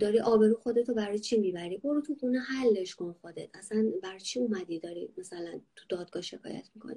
[0.00, 3.48] داری آبرو خودتو برای چی می‌بری؟ برو تو خونه حلش کن خودت.
[3.54, 6.96] اصلا بر چی اومدی داری مثلا تو دادگاه شکایت می‌کنی؟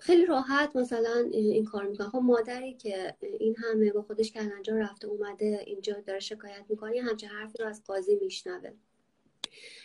[0.00, 2.08] خیلی راحت مثلا این کار می‌کنه.
[2.08, 7.26] خب مادری که این همه با خودش کلنجا رفته اومده اینجا داره شکایت می‌کنه همچه
[7.26, 8.70] حرفی رو از قاضی میشنوه.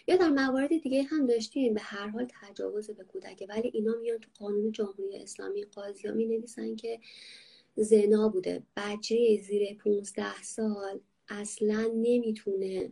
[0.08, 4.18] یا در موارد دیگه هم داشتیم به هر حال تجاوز به کودک ولی اینا میان
[4.18, 5.64] تو قانون جمهوری اسلامی.
[5.64, 7.00] قاضی ها می نویسن که
[7.76, 8.64] زنا بوده.
[8.78, 11.00] بچه زیر 15 سال
[11.30, 12.92] اصلا نمی‌تونه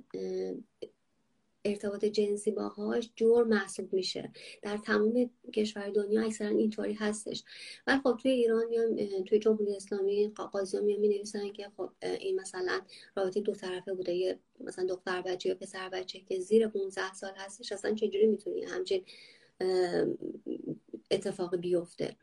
[1.65, 4.32] ارتباط جنسی باهاش جور محسوب میشه.
[4.62, 7.43] در تمام کشور دنیا اکثرا اینطوری هستش.
[7.88, 12.39] ولی خب توی ایران میان توی جمهوری اسلامی قاضی میان می نویسن که خب این
[12.39, 12.82] مثلا
[13.15, 14.13] رابطه دو طرفه بوده.
[14.13, 18.63] یه مثلا دختر بچه یا پسر بچه که زیر 15 سال هستش اصلا چجوری می‌تونی
[18.63, 19.04] همچین
[21.12, 22.15] اتفاق بیفته؟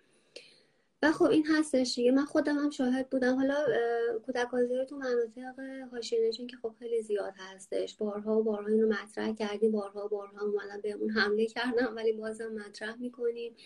[1.03, 2.11] و خب این هستش دیگه.
[2.11, 3.37] من خودم هم شاهد بودم.
[3.37, 3.55] حالا
[4.27, 7.97] کودک آزاری تو مناطق حاشیه که خب خیلی زیاد هستش.
[7.97, 9.73] بارها و بارها اینو مطرح کردیم.
[9.73, 13.57] بارها و بارها اومدن بهمون حمله کردم ولی بازم مطرح می‌کنیم.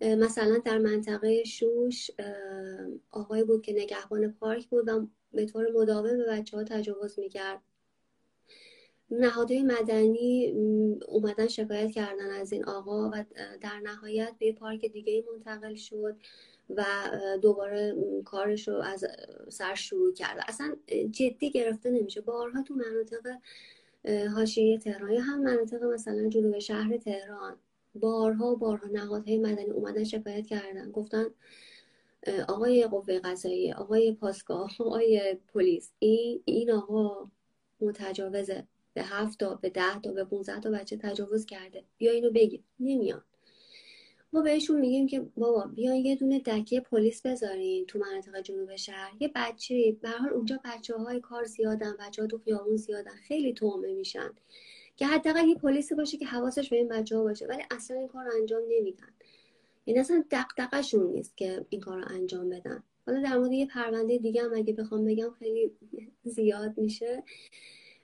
[0.00, 2.10] مثلا در منطقه شوش
[3.10, 7.60] آقای بود که نگهبان پارک بود و به طور مداوم به بچه ها تجاوز می‌کرد.
[9.10, 10.52] نهادهای مدنی
[11.08, 13.24] اومدن شکایت کردن از این آقا و
[13.60, 16.16] در نهایت به پارک دیگه منتقل شد.
[16.70, 16.84] و
[17.42, 19.04] دوباره کارش رو از
[19.48, 20.76] سر شروع کرده اصلا
[21.10, 22.20] جدی گرفته نمیشه.
[22.20, 23.38] بارها تو مناطق
[24.34, 27.56] حاشیه تهران هم مناطق مثلا جنوب شهر تهران
[27.94, 30.90] بارها و بارها نهادهای مدنی اومدن شکایت کردن.
[30.90, 31.26] گفتن
[32.48, 37.30] آقای قوه قضایی آقای پاسگاه آقای پلیس این این آقا
[37.80, 38.66] متجاوزه.
[38.94, 41.84] به هفت تا به ده تا به 15 تا بچه تجاوز کرده.
[41.98, 42.60] بیا اینو بگیر.
[42.80, 43.22] نمیان
[44.42, 49.12] بهشون میگیم که بابا بیاین یه دونه دکه پلیس بذارین تو مناطق جنوب شهر.
[49.20, 53.52] یه بچه به حال اونجا بچه های کار زیادن بچه ها تو خیابون زیادن خیلی
[53.52, 54.30] تومه میشن.
[54.96, 58.08] که حداقل یه پلیسی باشه که حواسش به این بچه ها باشه ولی اصلا این
[58.08, 59.08] کار رو انجام نمیدن.
[59.84, 62.82] این اصلا دقدقشون نیست که این کار رو انجام بدن.
[63.06, 65.72] حالا در مورد یه پرونده دیگه هم اگه بخوام بگم خیلی
[66.24, 67.22] زیاد میشه.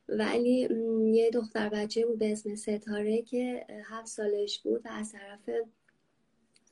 [0.09, 0.69] ولی
[1.13, 5.51] یه دختر بچه بود به اسم ستاره که هفت سالش بود و از طرف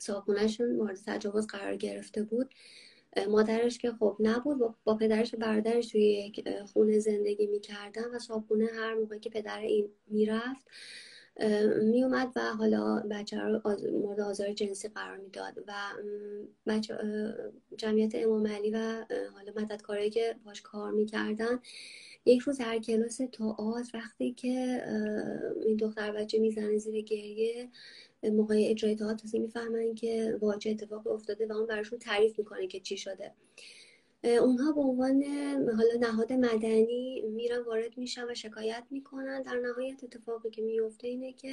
[0.00, 2.54] صاحبونهشون مورد تجاوز قرار گرفته بود.
[3.28, 8.66] مادرش که خب نبود با پدرش و برادرش توی یک خونه زندگی می‌کردن و صاحبونه
[8.74, 10.66] هر موقع که پدر این می‌رفت
[11.82, 13.60] میومد و حالا بچه رو
[13.92, 15.72] مورد آزار جنسی قرار می‌داد و
[16.66, 16.94] بچه
[17.76, 21.60] جمعیت امام علی و حالا مددکارایی که باش کار می‌کردن
[22.24, 24.82] یک روز هر کلاس تاعت وقتی که
[25.66, 27.68] این دختر بچه می‌زنه زیر گریه
[28.24, 32.80] موقع اجرای تاعت تازه می‌فهمن که واجه اتفاق افتاده و اون براشون تعریف می‌کنه که
[32.80, 33.32] چی شده.
[34.24, 35.22] اونها به عنوان
[35.76, 39.42] حالا نهاد مدنی میرن وارد میشن و شکایت می‌کنن.
[39.42, 41.52] در نهایت اتفاقی که میفته اینه که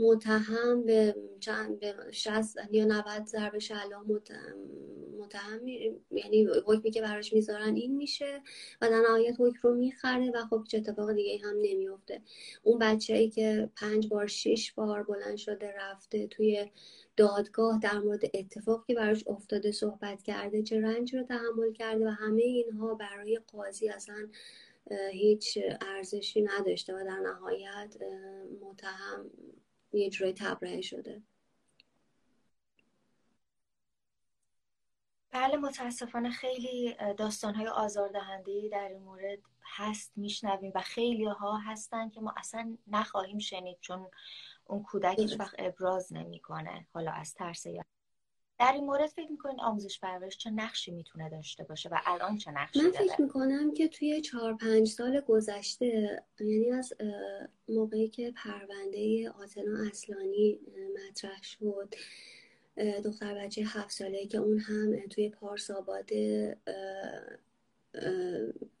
[0.00, 4.04] متهم به چند به 60 یا 90 ضرب شلاق
[5.18, 5.68] متهم
[6.10, 8.42] یعنی حکمی که براش می‌ذارن این میشه
[8.80, 12.22] و در نهایت حکم رو می‌خره و خب چه اتفاق دیگه هم نمیفته
[12.62, 16.70] اون بچه ای که پنج بار شش بار بلند شده رفته توی
[17.16, 22.08] دادگاه در مورد اتفاقی که براش افتاده صحبت کرده چه رنج رو تحمل کرده و
[22.08, 24.28] همه اینها برای قاضی اصلا
[25.12, 27.96] هیچ ارزشی نداشته و در نهایت
[28.60, 29.30] متهم
[29.92, 31.22] یه جورای تبرئه شده.
[35.30, 39.38] بله متاسفانه خیلی داستانهای آزاردهنده در این مورد
[39.76, 44.10] هست میشنویم و خیلی ها هستن که ما اصلا نخواهیم شنید چون
[44.64, 46.86] اون کودک هیچ وقت ابراز نمی‌کنه.
[46.92, 47.84] حالا از ترس یا
[48.58, 52.50] در این مورد فکر می‌کنید آموزش پرورش چه نقشی می‌تونه داشته باشه و الان چه
[52.50, 56.92] نقشی من فکر می‌کنم که توی چهار پنج سال گذشته یعنی از
[57.68, 60.60] موقعی که پرونده آتنا اصلانی
[61.08, 61.94] مطرح شد
[63.04, 66.56] دختر بچه هفت ساله که اون هم توی پارس آباده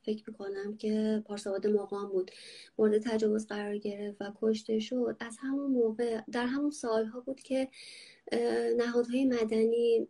[0.02, 2.30] فکر می‌کنم که پارساباد مقام بود.
[2.78, 5.16] مورد تجاوز قرار گرفت و کشته شد.
[5.20, 7.68] از همون موقع در همون سالها بود که
[8.76, 10.08] نهادهای مدنی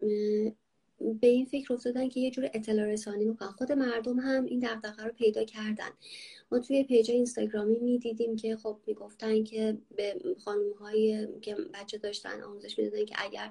[1.21, 3.49] به این فکر افتادن که یه جور اطلاع رسانی می‌کنن.
[3.49, 5.91] خود مردم هم این دغدغه رو پیدا کردن.
[6.53, 12.43] ما توی پیج اینستاگرامی می‌دیدیم که خب می‌گفتن که به خانم هایی که بچه داشتن
[12.43, 13.51] آموزش می‌دادن که اگر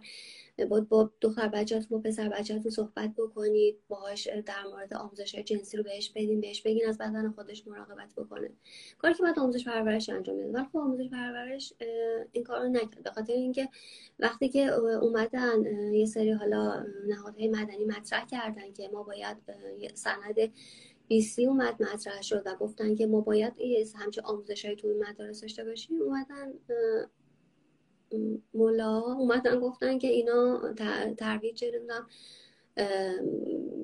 [0.70, 5.84] با, با دختر بچه‌تون با پسر بچه‌تون صحبت بکنید باهاش در مورد آموزش جنسی رو
[5.84, 8.50] بهش بدین بهش بگین از بدن خودش مراقبت بکنه.
[8.98, 11.74] کاری که باید آموزش پرورش انجام بده ولی خب آموزش پرورش
[12.32, 13.04] این کار رو نکرد.
[13.04, 13.70] به خاطر اینکه
[14.20, 19.38] وقتی که اومدن یه سری حالا نهادهای مدنی مطرح کردن که ما باید
[19.94, 20.36] سند
[21.08, 23.54] بیسی اومد مطرح شد و گفتن که ما باید
[23.96, 26.02] همچه آموزش های توی مدارس داشته باشیم.
[26.02, 26.54] اومدن
[28.54, 30.74] ملا اومدن گفتن که اینا
[31.18, 32.08] ترویج نمی‌دونم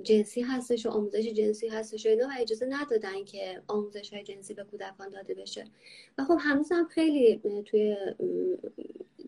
[0.04, 4.54] جنسی هستش و آموزش جنسی هستش و اینا و اجازه ندادن که آموزش های جنسی
[4.54, 5.66] به کودکان داده بشه.
[6.18, 7.96] و خب هنوز هم خیلی توی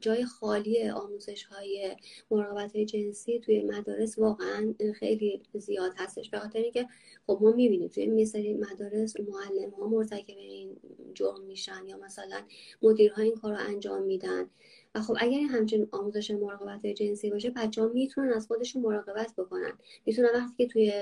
[0.02, 1.96] جای خالی آموزش های
[2.32, 6.30] مراقبت جنسی توی مدارس واقعا خیلی زیاد هستش.
[6.30, 6.88] به خاطر اینکه
[7.28, 10.78] خب ما می‌بینیم توی یه مدارس معلم ها مرتکب این
[11.14, 12.42] جرم میشن یا مثلا
[12.82, 14.50] مدیرها این کار رو انجام میدن.
[14.96, 19.74] و خب اگر همچین آموزش مراقبت جنسی باشه بچه ها می‌تونن از خودشون مراقبت بکنن.
[20.06, 20.94] می‌تونن وقتی که توی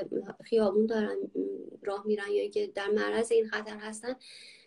[0.44, 1.18] خیابون دارن
[1.84, 4.16] راه میرن یا که در معرض این خطر هستن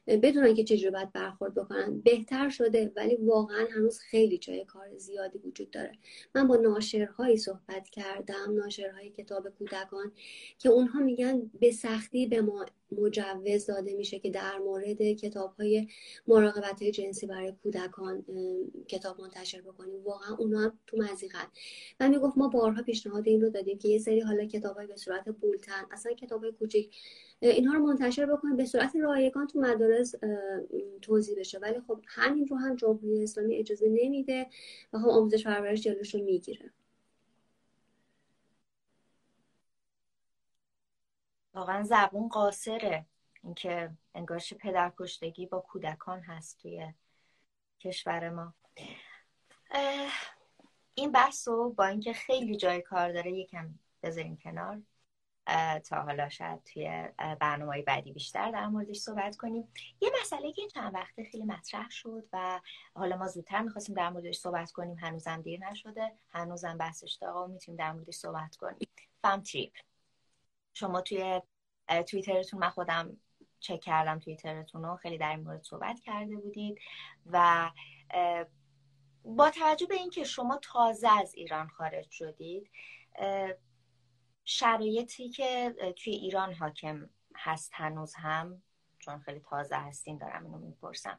[0.06, 5.38] بدونن که چجوری باید برخورد بکنن بهتر شده ولی واقعا هنوز خیلی جای کار زیادی
[5.38, 5.92] وجود داره.
[6.34, 10.12] من با ناشرهایی صحبت کردم ناشرهای کتاب کودکان
[10.58, 12.66] که اونها میگن به سختی به ما
[12.98, 15.86] مجوز داده میشه که در مورد کتاب های
[16.26, 18.24] مراقبت های جنسی برای کودکان
[18.88, 20.02] کتاب منتشر بکنیم.
[20.04, 21.46] واقعا اونها تو مزیقن.
[22.00, 24.96] و می‌گفت ما بارها پیشنهاد این رو دادیم که یه سری حالا کتاب های به
[24.96, 26.96] صورت بولتن اصلا کتاب های کوچیک
[27.40, 28.56] اینها رو منتشر بکنیم.
[28.56, 30.14] به صورت رایگان تو مدارس
[31.02, 31.58] توضیح بشه.
[31.58, 34.46] ولی خب همین رو هم جمهوری اسلامی اجازه نمیده
[34.92, 36.70] و خب آموزش پرورش جلوش رو می‌گیره.
[41.54, 43.06] واقعا زبون قاصره.
[43.42, 46.94] اینکه انگارش پدرکشتگی با کودکان هست توی
[47.80, 48.54] کشور ما.
[50.94, 54.82] این بحث رو با اینکه خیلی جای کار داره یکم بذاریم کنار.
[55.84, 57.08] تا حالا شاید توی
[57.40, 59.72] برنامه بعدی بیشتر در موردش صحبت کنیم.
[60.00, 62.60] یه مسئله که چند وقته خیلی مطرح شد و
[62.94, 66.12] حالا ما زودتر می‌خواستیم در موردش صحبت کنیم هنوزم دیر نشده.
[66.30, 68.88] هنوزم بحثش داغا می‌تونیم در موردش صحبت کنیم.
[69.22, 69.72] فام تریپ
[70.72, 71.40] شما توی
[72.08, 73.16] توییترتون من خودم
[73.60, 76.78] چک کردم توییترتون رو خیلی در این مورد صحبت کرده بودید
[77.26, 77.70] و
[79.24, 82.70] با توجه به اینکه شما تازه از ایران خارج شدید
[84.44, 88.62] شرایطی که توی ایران حاکم هست هنوز هم
[89.02, 91.18] چون خیلی تازه هستین دارم اینو می‌پرسم.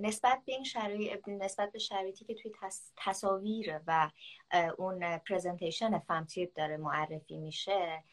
[0.00, 2.52] نسبت به این شرایط نسبت به شرایطی که توی
[2.96, 4.10] تصاویر و
[4.78, 8.04] اون پرزنتیشن فمتیپ داره معرفی میشه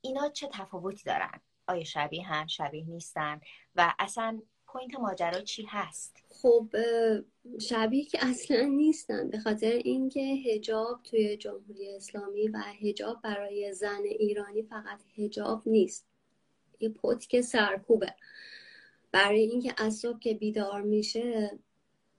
[0.00, 3.40] اینا چه تفاوتی دارن؟ آیا شبیه هم شبیه نیستن؟
[3.74, 6.68] و اصلا point ماجرا چی هست؟ خب
[7.60, 9.30] شبیه که اصلا نیستن.
[9.30, 16.06] به خاطر اینکه حجاب توی جمهوری اسلامی و حجاب برای زن ایرانی فقط حجاب نیست.
[16.80, 18.14] یه پتک سرکوبه.
[19.12, 21.58] برای اینکه از صبح که بیدار میشه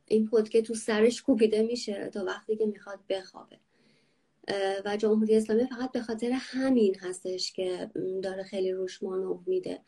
[0.05, 3.57] این پتکه تو سرش کوبیده میشه تا وقتی که می‌خواد بخوابه.
[4.85, 7.91] و جمهوری اسلامی فقط به خاطر همین هستش که
[8.23, 9.79] داره خیلی روش مانو میده.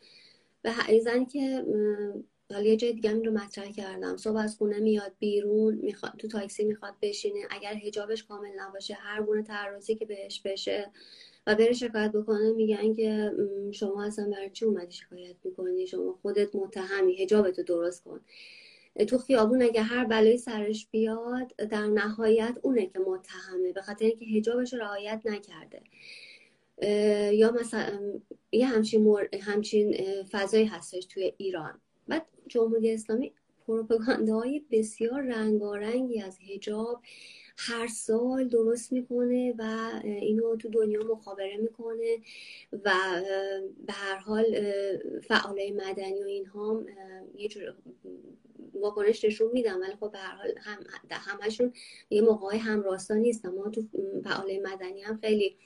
[0.64, 1.66] و زنی که
[2.52, 4.18] حالا یه جای دیگه رو مطرح کردم.
[4.18, 7.40] صبح از خونه میاد بیرون می‌خواد تو تاکسی می‌خواد بشینه.
[7.50, 10.92] اگر هجابش کامل نباشه هر گونه تعرضی که بهش بشه
[11.48, 13.32] و بره شکایت بکنه میگن که
[13.72, 18.22] شما اصلا برای چی اومدی شکایت می‌کنی؟ شما خودت متهمی هجابتو درست کن.
[19.08, 24.26] تو خیابون اگه هر بلایی سرش بیاد در نهایت اونه که متهمه به خاطر اینکه
[24.26, 25.82] هجابش رعایت نکرده.
[27.34, 28.00] یا مثلا
[28.52, 29.28] یه همچین, مر...
[29.42, 29.96] همچین
[30.32, 31.82] فضایی هستش توی ایران.
[32.08, 33.34] بعد جمهوری اسلامی
[34.30, 37.02] های بسیار رنگارنگی از هجاب
[37.58, 42.18] هر سال درست می‌کنه و اینو تو دنیا مخابره می‌کنه
[42.72, 42.92] و
[43.88, 44.46] به هر حال
[45.22, 46.84] فعالای مدنی و اینها
[47.36, 47.76] یه جور
[48.74, 49.80] واکنش نشون میدن.
[49.80, 50.80] ولی خب به هر حال هم
[51.10, 51.74] همشون
[52.10, 53.84] یه موقعی هم راستا نیستن ما تو
[54.24, 55.58] فعالای مدنی هم خیلی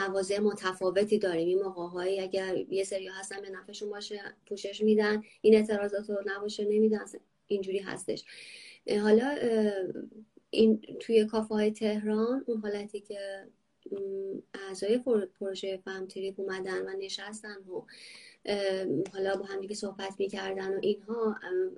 [0.00, 1.48] مواضع متفاوتی داریم.
[1.48, 5.22] این موقع اگر یه سری هستن به نفعشون باشه پوشش میدن.
[5.40, 7.04] این اعتراضات رو نباشه نمیدن.
[7.46, 8.24] اینجوری هستش.
[9.02, 9.36] حالا
[10.50, 13.18] این توی کافه های تهران اون حالتی که
[14.68, 14.98] اعضای
[15.38, 17.82] پروژه فمتریپ اومدن و نشستن و
[19.12, 21.36] حالا با هم دیگه صحبت می‌کردن و اینها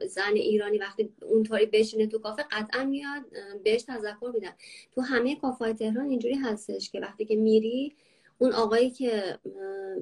[0.08, 3.22] زن ایرانی وقتی اونطوری بشینه تو کافه قطعا میاد
[3.64, 4.52] بهش تذکر میدن.
[4.92, 7.96] تو همه کافه تهران اینجوری هستش که وقتی که میری
[8.38, 9.38] اون آقایی که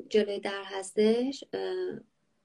[0.09, 1.45] جلوی در هستش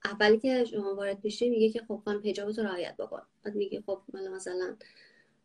[0.06, 3.22] اولی که شما وارد میشی میگه که خب خانم حجابتو رعایت بکن.
[3.44, 4.02] بعد میگه خب
[4.36, 4.76] مثلا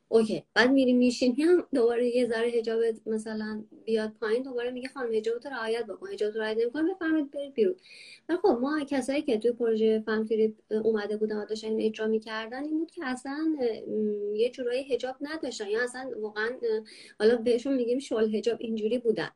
[0.09, 0.45] اوکی.
[0.55, 5.47] بعد میری میشینی هم دوباره یه ذره حجابت مثلا بیاد پایین دوباره میگه خانم حجابت
[5.47, 6.09] رعایت بکن.
[6.09, 7.77] حجابت رعایت نمی‌کنه بفرمایید برید بیرون.
[8.29, 12.79] و خب ما کسایی که توی پروژه فامتری اومده بودن و داشتن اجرا می‌کردن این
[12.79, 13.57] بود که اصلا
[14.35, 15.69] یه جورایی حجاب نداشتن.
[15.69, 16.51] یا اصلا واقعا
[17.19, 19.31] حالا بهشون میگیم شل حجاب اینجوری بودن.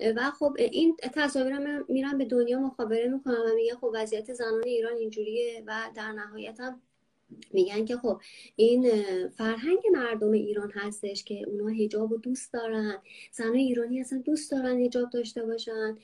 [0.00, 4.96] و خب این تصاویر میرن به دنیا مخابره می‌کنن و میگن خب وضعیت زنان ایران
[4.96, 6.82] اینجوریه و در نهایت هم
[7.52, 8.20] میگن که خب
[8.56, 8.90] این
[9.28, 12.98] فرهنگ مردم ایران هستش که اونا هجاب رو دوست دارن.
[13.32, 15.98] زنان ایرانی اصلا دوست دارن هجاب داشته باشن.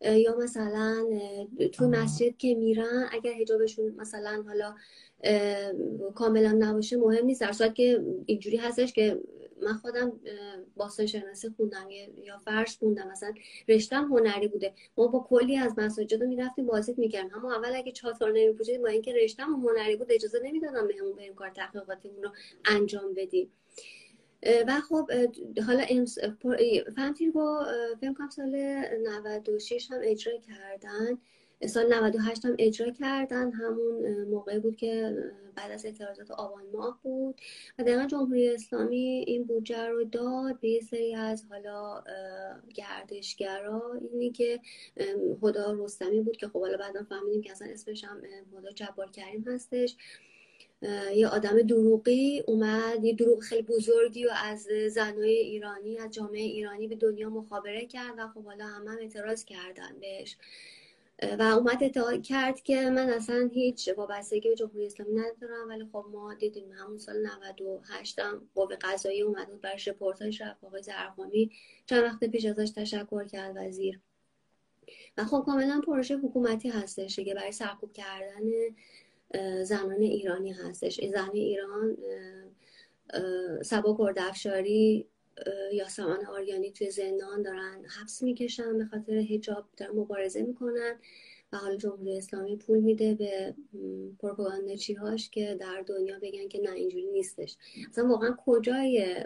[0.00, 1.06] یا مثلا
[1.72, 4.74] تو مسجد که میرن اگر هجابشون مثلا حالا
[6.14, 7.40] کاملا نباشه مهم نیست.
[7.40, 9.20] در صورت که اینجوری هستش که
[9.62, 10.20] من خودم
[10.76, 11.88] باستان شناسی خوندم
[12.24, 13.34] یا فرش خوندم مثلا
[13.68, 14.72] رشتم هنری بوده.
[14.96, 17.34] ما با کلی از مساجد رو می‌رفتیم بازدید می‌کردیم.
[17.34, 21.50] اما اول اگه چادر نمیپوشیدیم با اینکه رشتم هنری بود اجازه نمی‌دادم بهمون این کار
[21.50, 22.30] تحقیقاتیمون رو
[22.64, 23.52] انجام بدیم.
[24.68, 25.10] و خب
[25.66, 25.84] حالا
[26.96, 27.66] فهمتین با
[28.00, 28.56] فکر کنم سال
[29.26, 31.18] 96 هم اجرا کردن.
[31.66, 33.52] سال 98 هم اجرا کردن.
[33.52, 35.16] همون موقع بود که
[35.56, 37.40] بعد از اعتراضات آبان ماه بود.
[37.78, 42.04] و دقیقا جمهوری اسلامی این بودجه رو داد به یه سری از حالا
[42.74, 44.00] گردشگرا.
[44.12, 44.60] اینی که
[45.40, 49.44] خدا رستمی بود که خب حالا بعدا فهمیدیم که اصلا اسمش هم خدا جبار کریم
[49.46, 49.96] هستش.
[51.14, 56.88] یه آدم دروغی اومد یه دروغ خیلی بزرگی و از زنای ایرانی از جامعه ایرانی
[56.88, 60.36] به دنیا مخابره کرد و خب حالا هم, هم اعتراض کردن بهش.
[61.22, 66.04] و اومد ادعا کرد که من اصلا هیچ وابستگی به جمهوری اسلامی ندارم ولی خب
[66.12, 71.50] ما دیدیم همون سال 98 هم قوه قضایی اومد بود برای رپورتاج رفت آقای زرقامی
[71.86, 74.00] چند وقت پیش ازش تشکر کرد وزیر.
[75.16, 78.42] و خب کاملا پروژه حکومتی هستش که برای سرکوب کردن
[79.64, 81.00] زنان ایرانی هستش.
[81.00, 81.96] زن ایران
[83.62, 85.06] سبا کردفشاری
[85.72, 90.98] یا سامان آریانی توی زندان دارن حبس می‌کشن به خاطر هجاب دارن مبارزه می‌کنن
[91.52, 93.54] و حالا جمهوری اسلامی پول میده به
[94.22, 97.56] پروپاگانداچی هاش که در دنیا بگن که نه اینجوری نیستش.
[97.90, 99.16] اصلا واقعا کجای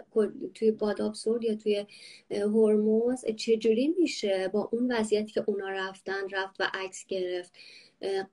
[0.53, 1.85] توی بادابسورد یا توی
[2.31, 7.53] هرموز چجوری میشه با اون وضعیتی که اونا رفتن رفت و عکس گرفت؟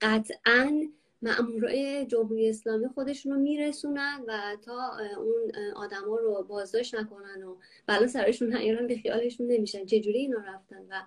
[0.00, 0.88] قطعا
[1.26, 7.56] مامورای جمهوری اسلامی خودشون رو میرسونن و تا اون آدما رو بازداشت نکنن و
[7.86, 9.86] بلا سرشون نیارن به خیالشون نمیشن.
[9.86, 11.02] چجوری اینا رفتن و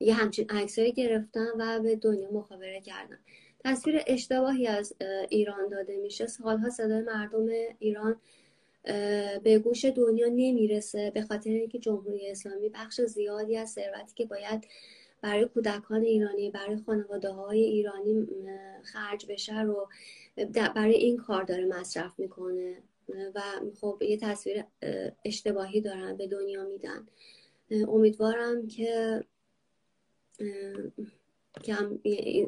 [0.00, 3.18] یه همچین عکسایی گرفتن و به دنیا مخابره کردن.
[3.64, 4.94] تصویر اشتباهی از
[5.28, 6.26] ایران داده میشه.
[6.26, 7.46] سالها صدای مردم
[7.78, 8.16] ایران
[9.42, 14.66] به گوش دنیا نمی‌رسه به خاطر اینکه جمهوری اسلامی بخش زیادی از ثروتی که باید
[15.22, 18.26] برای کودکان ایرانی برای خانواده های ایرانی
[18.82, 19.88] خرج بشه رو
[20.54, 22.82] برای این کار داره مصرف می‌کنه.
[23.34, 23.42] و
[23.80, 24.64] خب یه تصویر
[25.24, 27.06] اشتباهی دارن به دنیا میدن.
[27.70, 29.24] امیدوارم که
[31.62, 31.76] که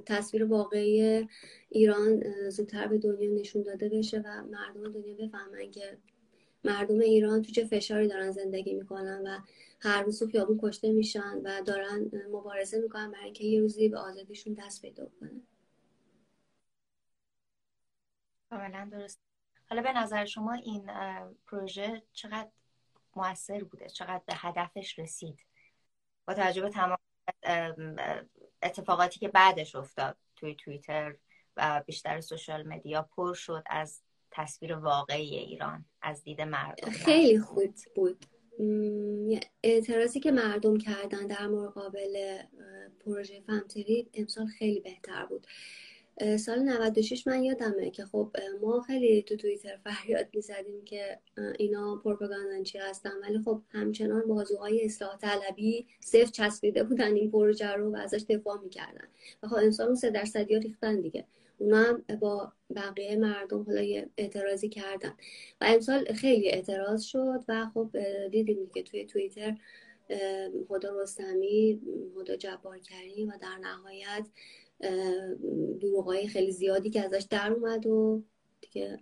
[0.07, 1.29] تصویر واقعی
[1.68, 5.99] ایران زودتر به دنیا نشون داده بشه و مردم دنیا بفهمن که
[6.64, 9.38] مردم ایران تو چه فشاری دارن زندگی می‌کنن و
[9.80, 14.54] هر روز خیابون کشته میشن و دارن مبارزه می‌کنن برای اینکه یه روزی به آزادیشون
[14.54, 15.42] دست پیدا کنن.
[18.50, 19.20] کاملا درست.
[19.70, 20.90] حالا به نظر شما این
[21.46, 22.48] پروژه چقدر
[23.16, 25.38] موثر بوده؟ چقدر به هدفش رسید؟
[26.26, 26.98] با توجه به تمام
[28.62, 31.16] اتفاقاتی که بعدش افتاد توی توییتر
[31.56, 34.02] و بیشتر سوشال مدیا پر شد از
[34.33, 38.26] تصویر واقعی ایران از دید مردم خیلی خوب بود.
[39.62, 42.39] اعتراضی که مردم کردن در مقابل
[43.05, 45.47] پروژه فمتری امسال خیلی بهتر بود.
[46.39, 51.18] سال 96 من یادمه که خب ما خیلی تو توییتر فریاد می‌زدیم که
[51.59, 53.11] اینا پروپاگاندانچی هستن.
[53.22, 58.61] ولی خب همچنان بازوهای اصلاح طلبی صرف چسبیده بودن این پروژه رو و ازش دفاع
[58.61, 59.09] می‌کردن.
[59.43, 61.24] و خب امسال اون سه درصدی ها ریختن دیگه.
[61.59, 65.16] اونا هم با بقیه مردم حالا اعتراضی کردن.
[65.61, 67.90] و امسال خیلی اعتراض شد و خب
[68.30, 69.57] دیدیم که توی توییتر
[70.68, 71.80] خدا رستمی
[72.14, 74.28] خدا جبار کریم و در نهایت
[75.80, 78.22] دروغای خیلی زیادی که ازش در اومد و
[78.61, 79.00] دیگه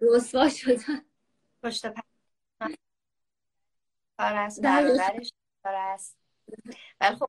[0.00, 1.02] رسوا شدن
[1.62, 1.86] پشت
[4.18, 5.32] پرست برادرش
[5.64, 6.16] پرست
[7.00, 7.28] ولی خب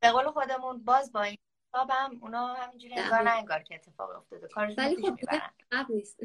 [0.00, 1.38] به قول خودمون باز با این
[1.74, 4.48] هم اونا همینجوری انگار نه انگار که اتفاق افتاده.
[4.48, 5.18] کارشون ولی خب
[5.90, 6.20] نیست.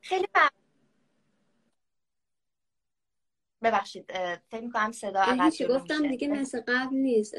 [0.00, 0.26] خیلی
[3.62, 4.12] ببخشید
[4.50, 7.34] فکر می‌کنم صدا عقب گفتم دیگه مثل قبل نیست.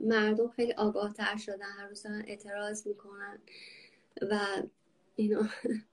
[0.00, 3.42] مردم خیلی آگاه تر شدن هر روز اعتراض می‌کنن
[4.30, 4.38] و
[5.14, 5.42] اینا.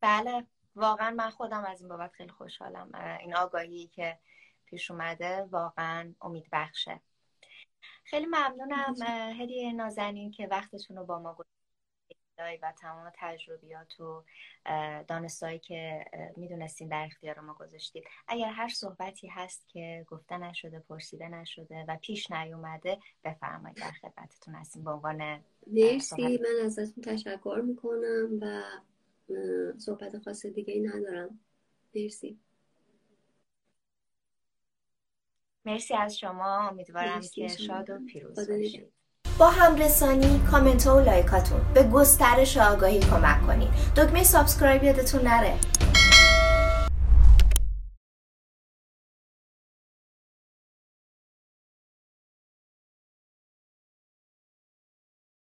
[0.00, 0.46] بله
[0.76, 2.94] واقعا من خودم از این بابت خیلی خوشحالم.
[3.20, 4.18] این آگاهی که
[4.64, 7.00] پیش اومده واقعا امید بخشه.
[8.10, 8.94] خیلی ممنونم
[9.40, 11.36] هدیه نازنین که وقتتون رو با ما
[12.62, 14.24] و تمام تجربیات و
[15.08, 16.04] دانستایی که
[16.36, 18.04] می‌دونستین در اختیار ما گذاشتید.
[18.28, 24.54] اگر هر صحبتی هست که گفته نشده پرسیده نشده و پیش نیومده بفرمایید در خدمتتون
[24.54, 24.84] هستیم.
[24.84, 26.38] به عنوان مرسی.
[26.38, 28.62] من ازتون تشکر می‌کنم و
[29.78, 31.40] صحبت خاص دیگه ای ندارم.
[31.94, 32.38] مرسی.
[35.66, 36.68] مرسی از شما.
[36.68, 38.92] امیدوارم که شاد و پیروز باشید.
[39.38, 41.60] با همرسانی کامنت ها و like اتون.
[41.74, 43.68] به گسترش آگاهی کمک کنید.
[43.96, 45.54] دکمه subscribe یادتون نره.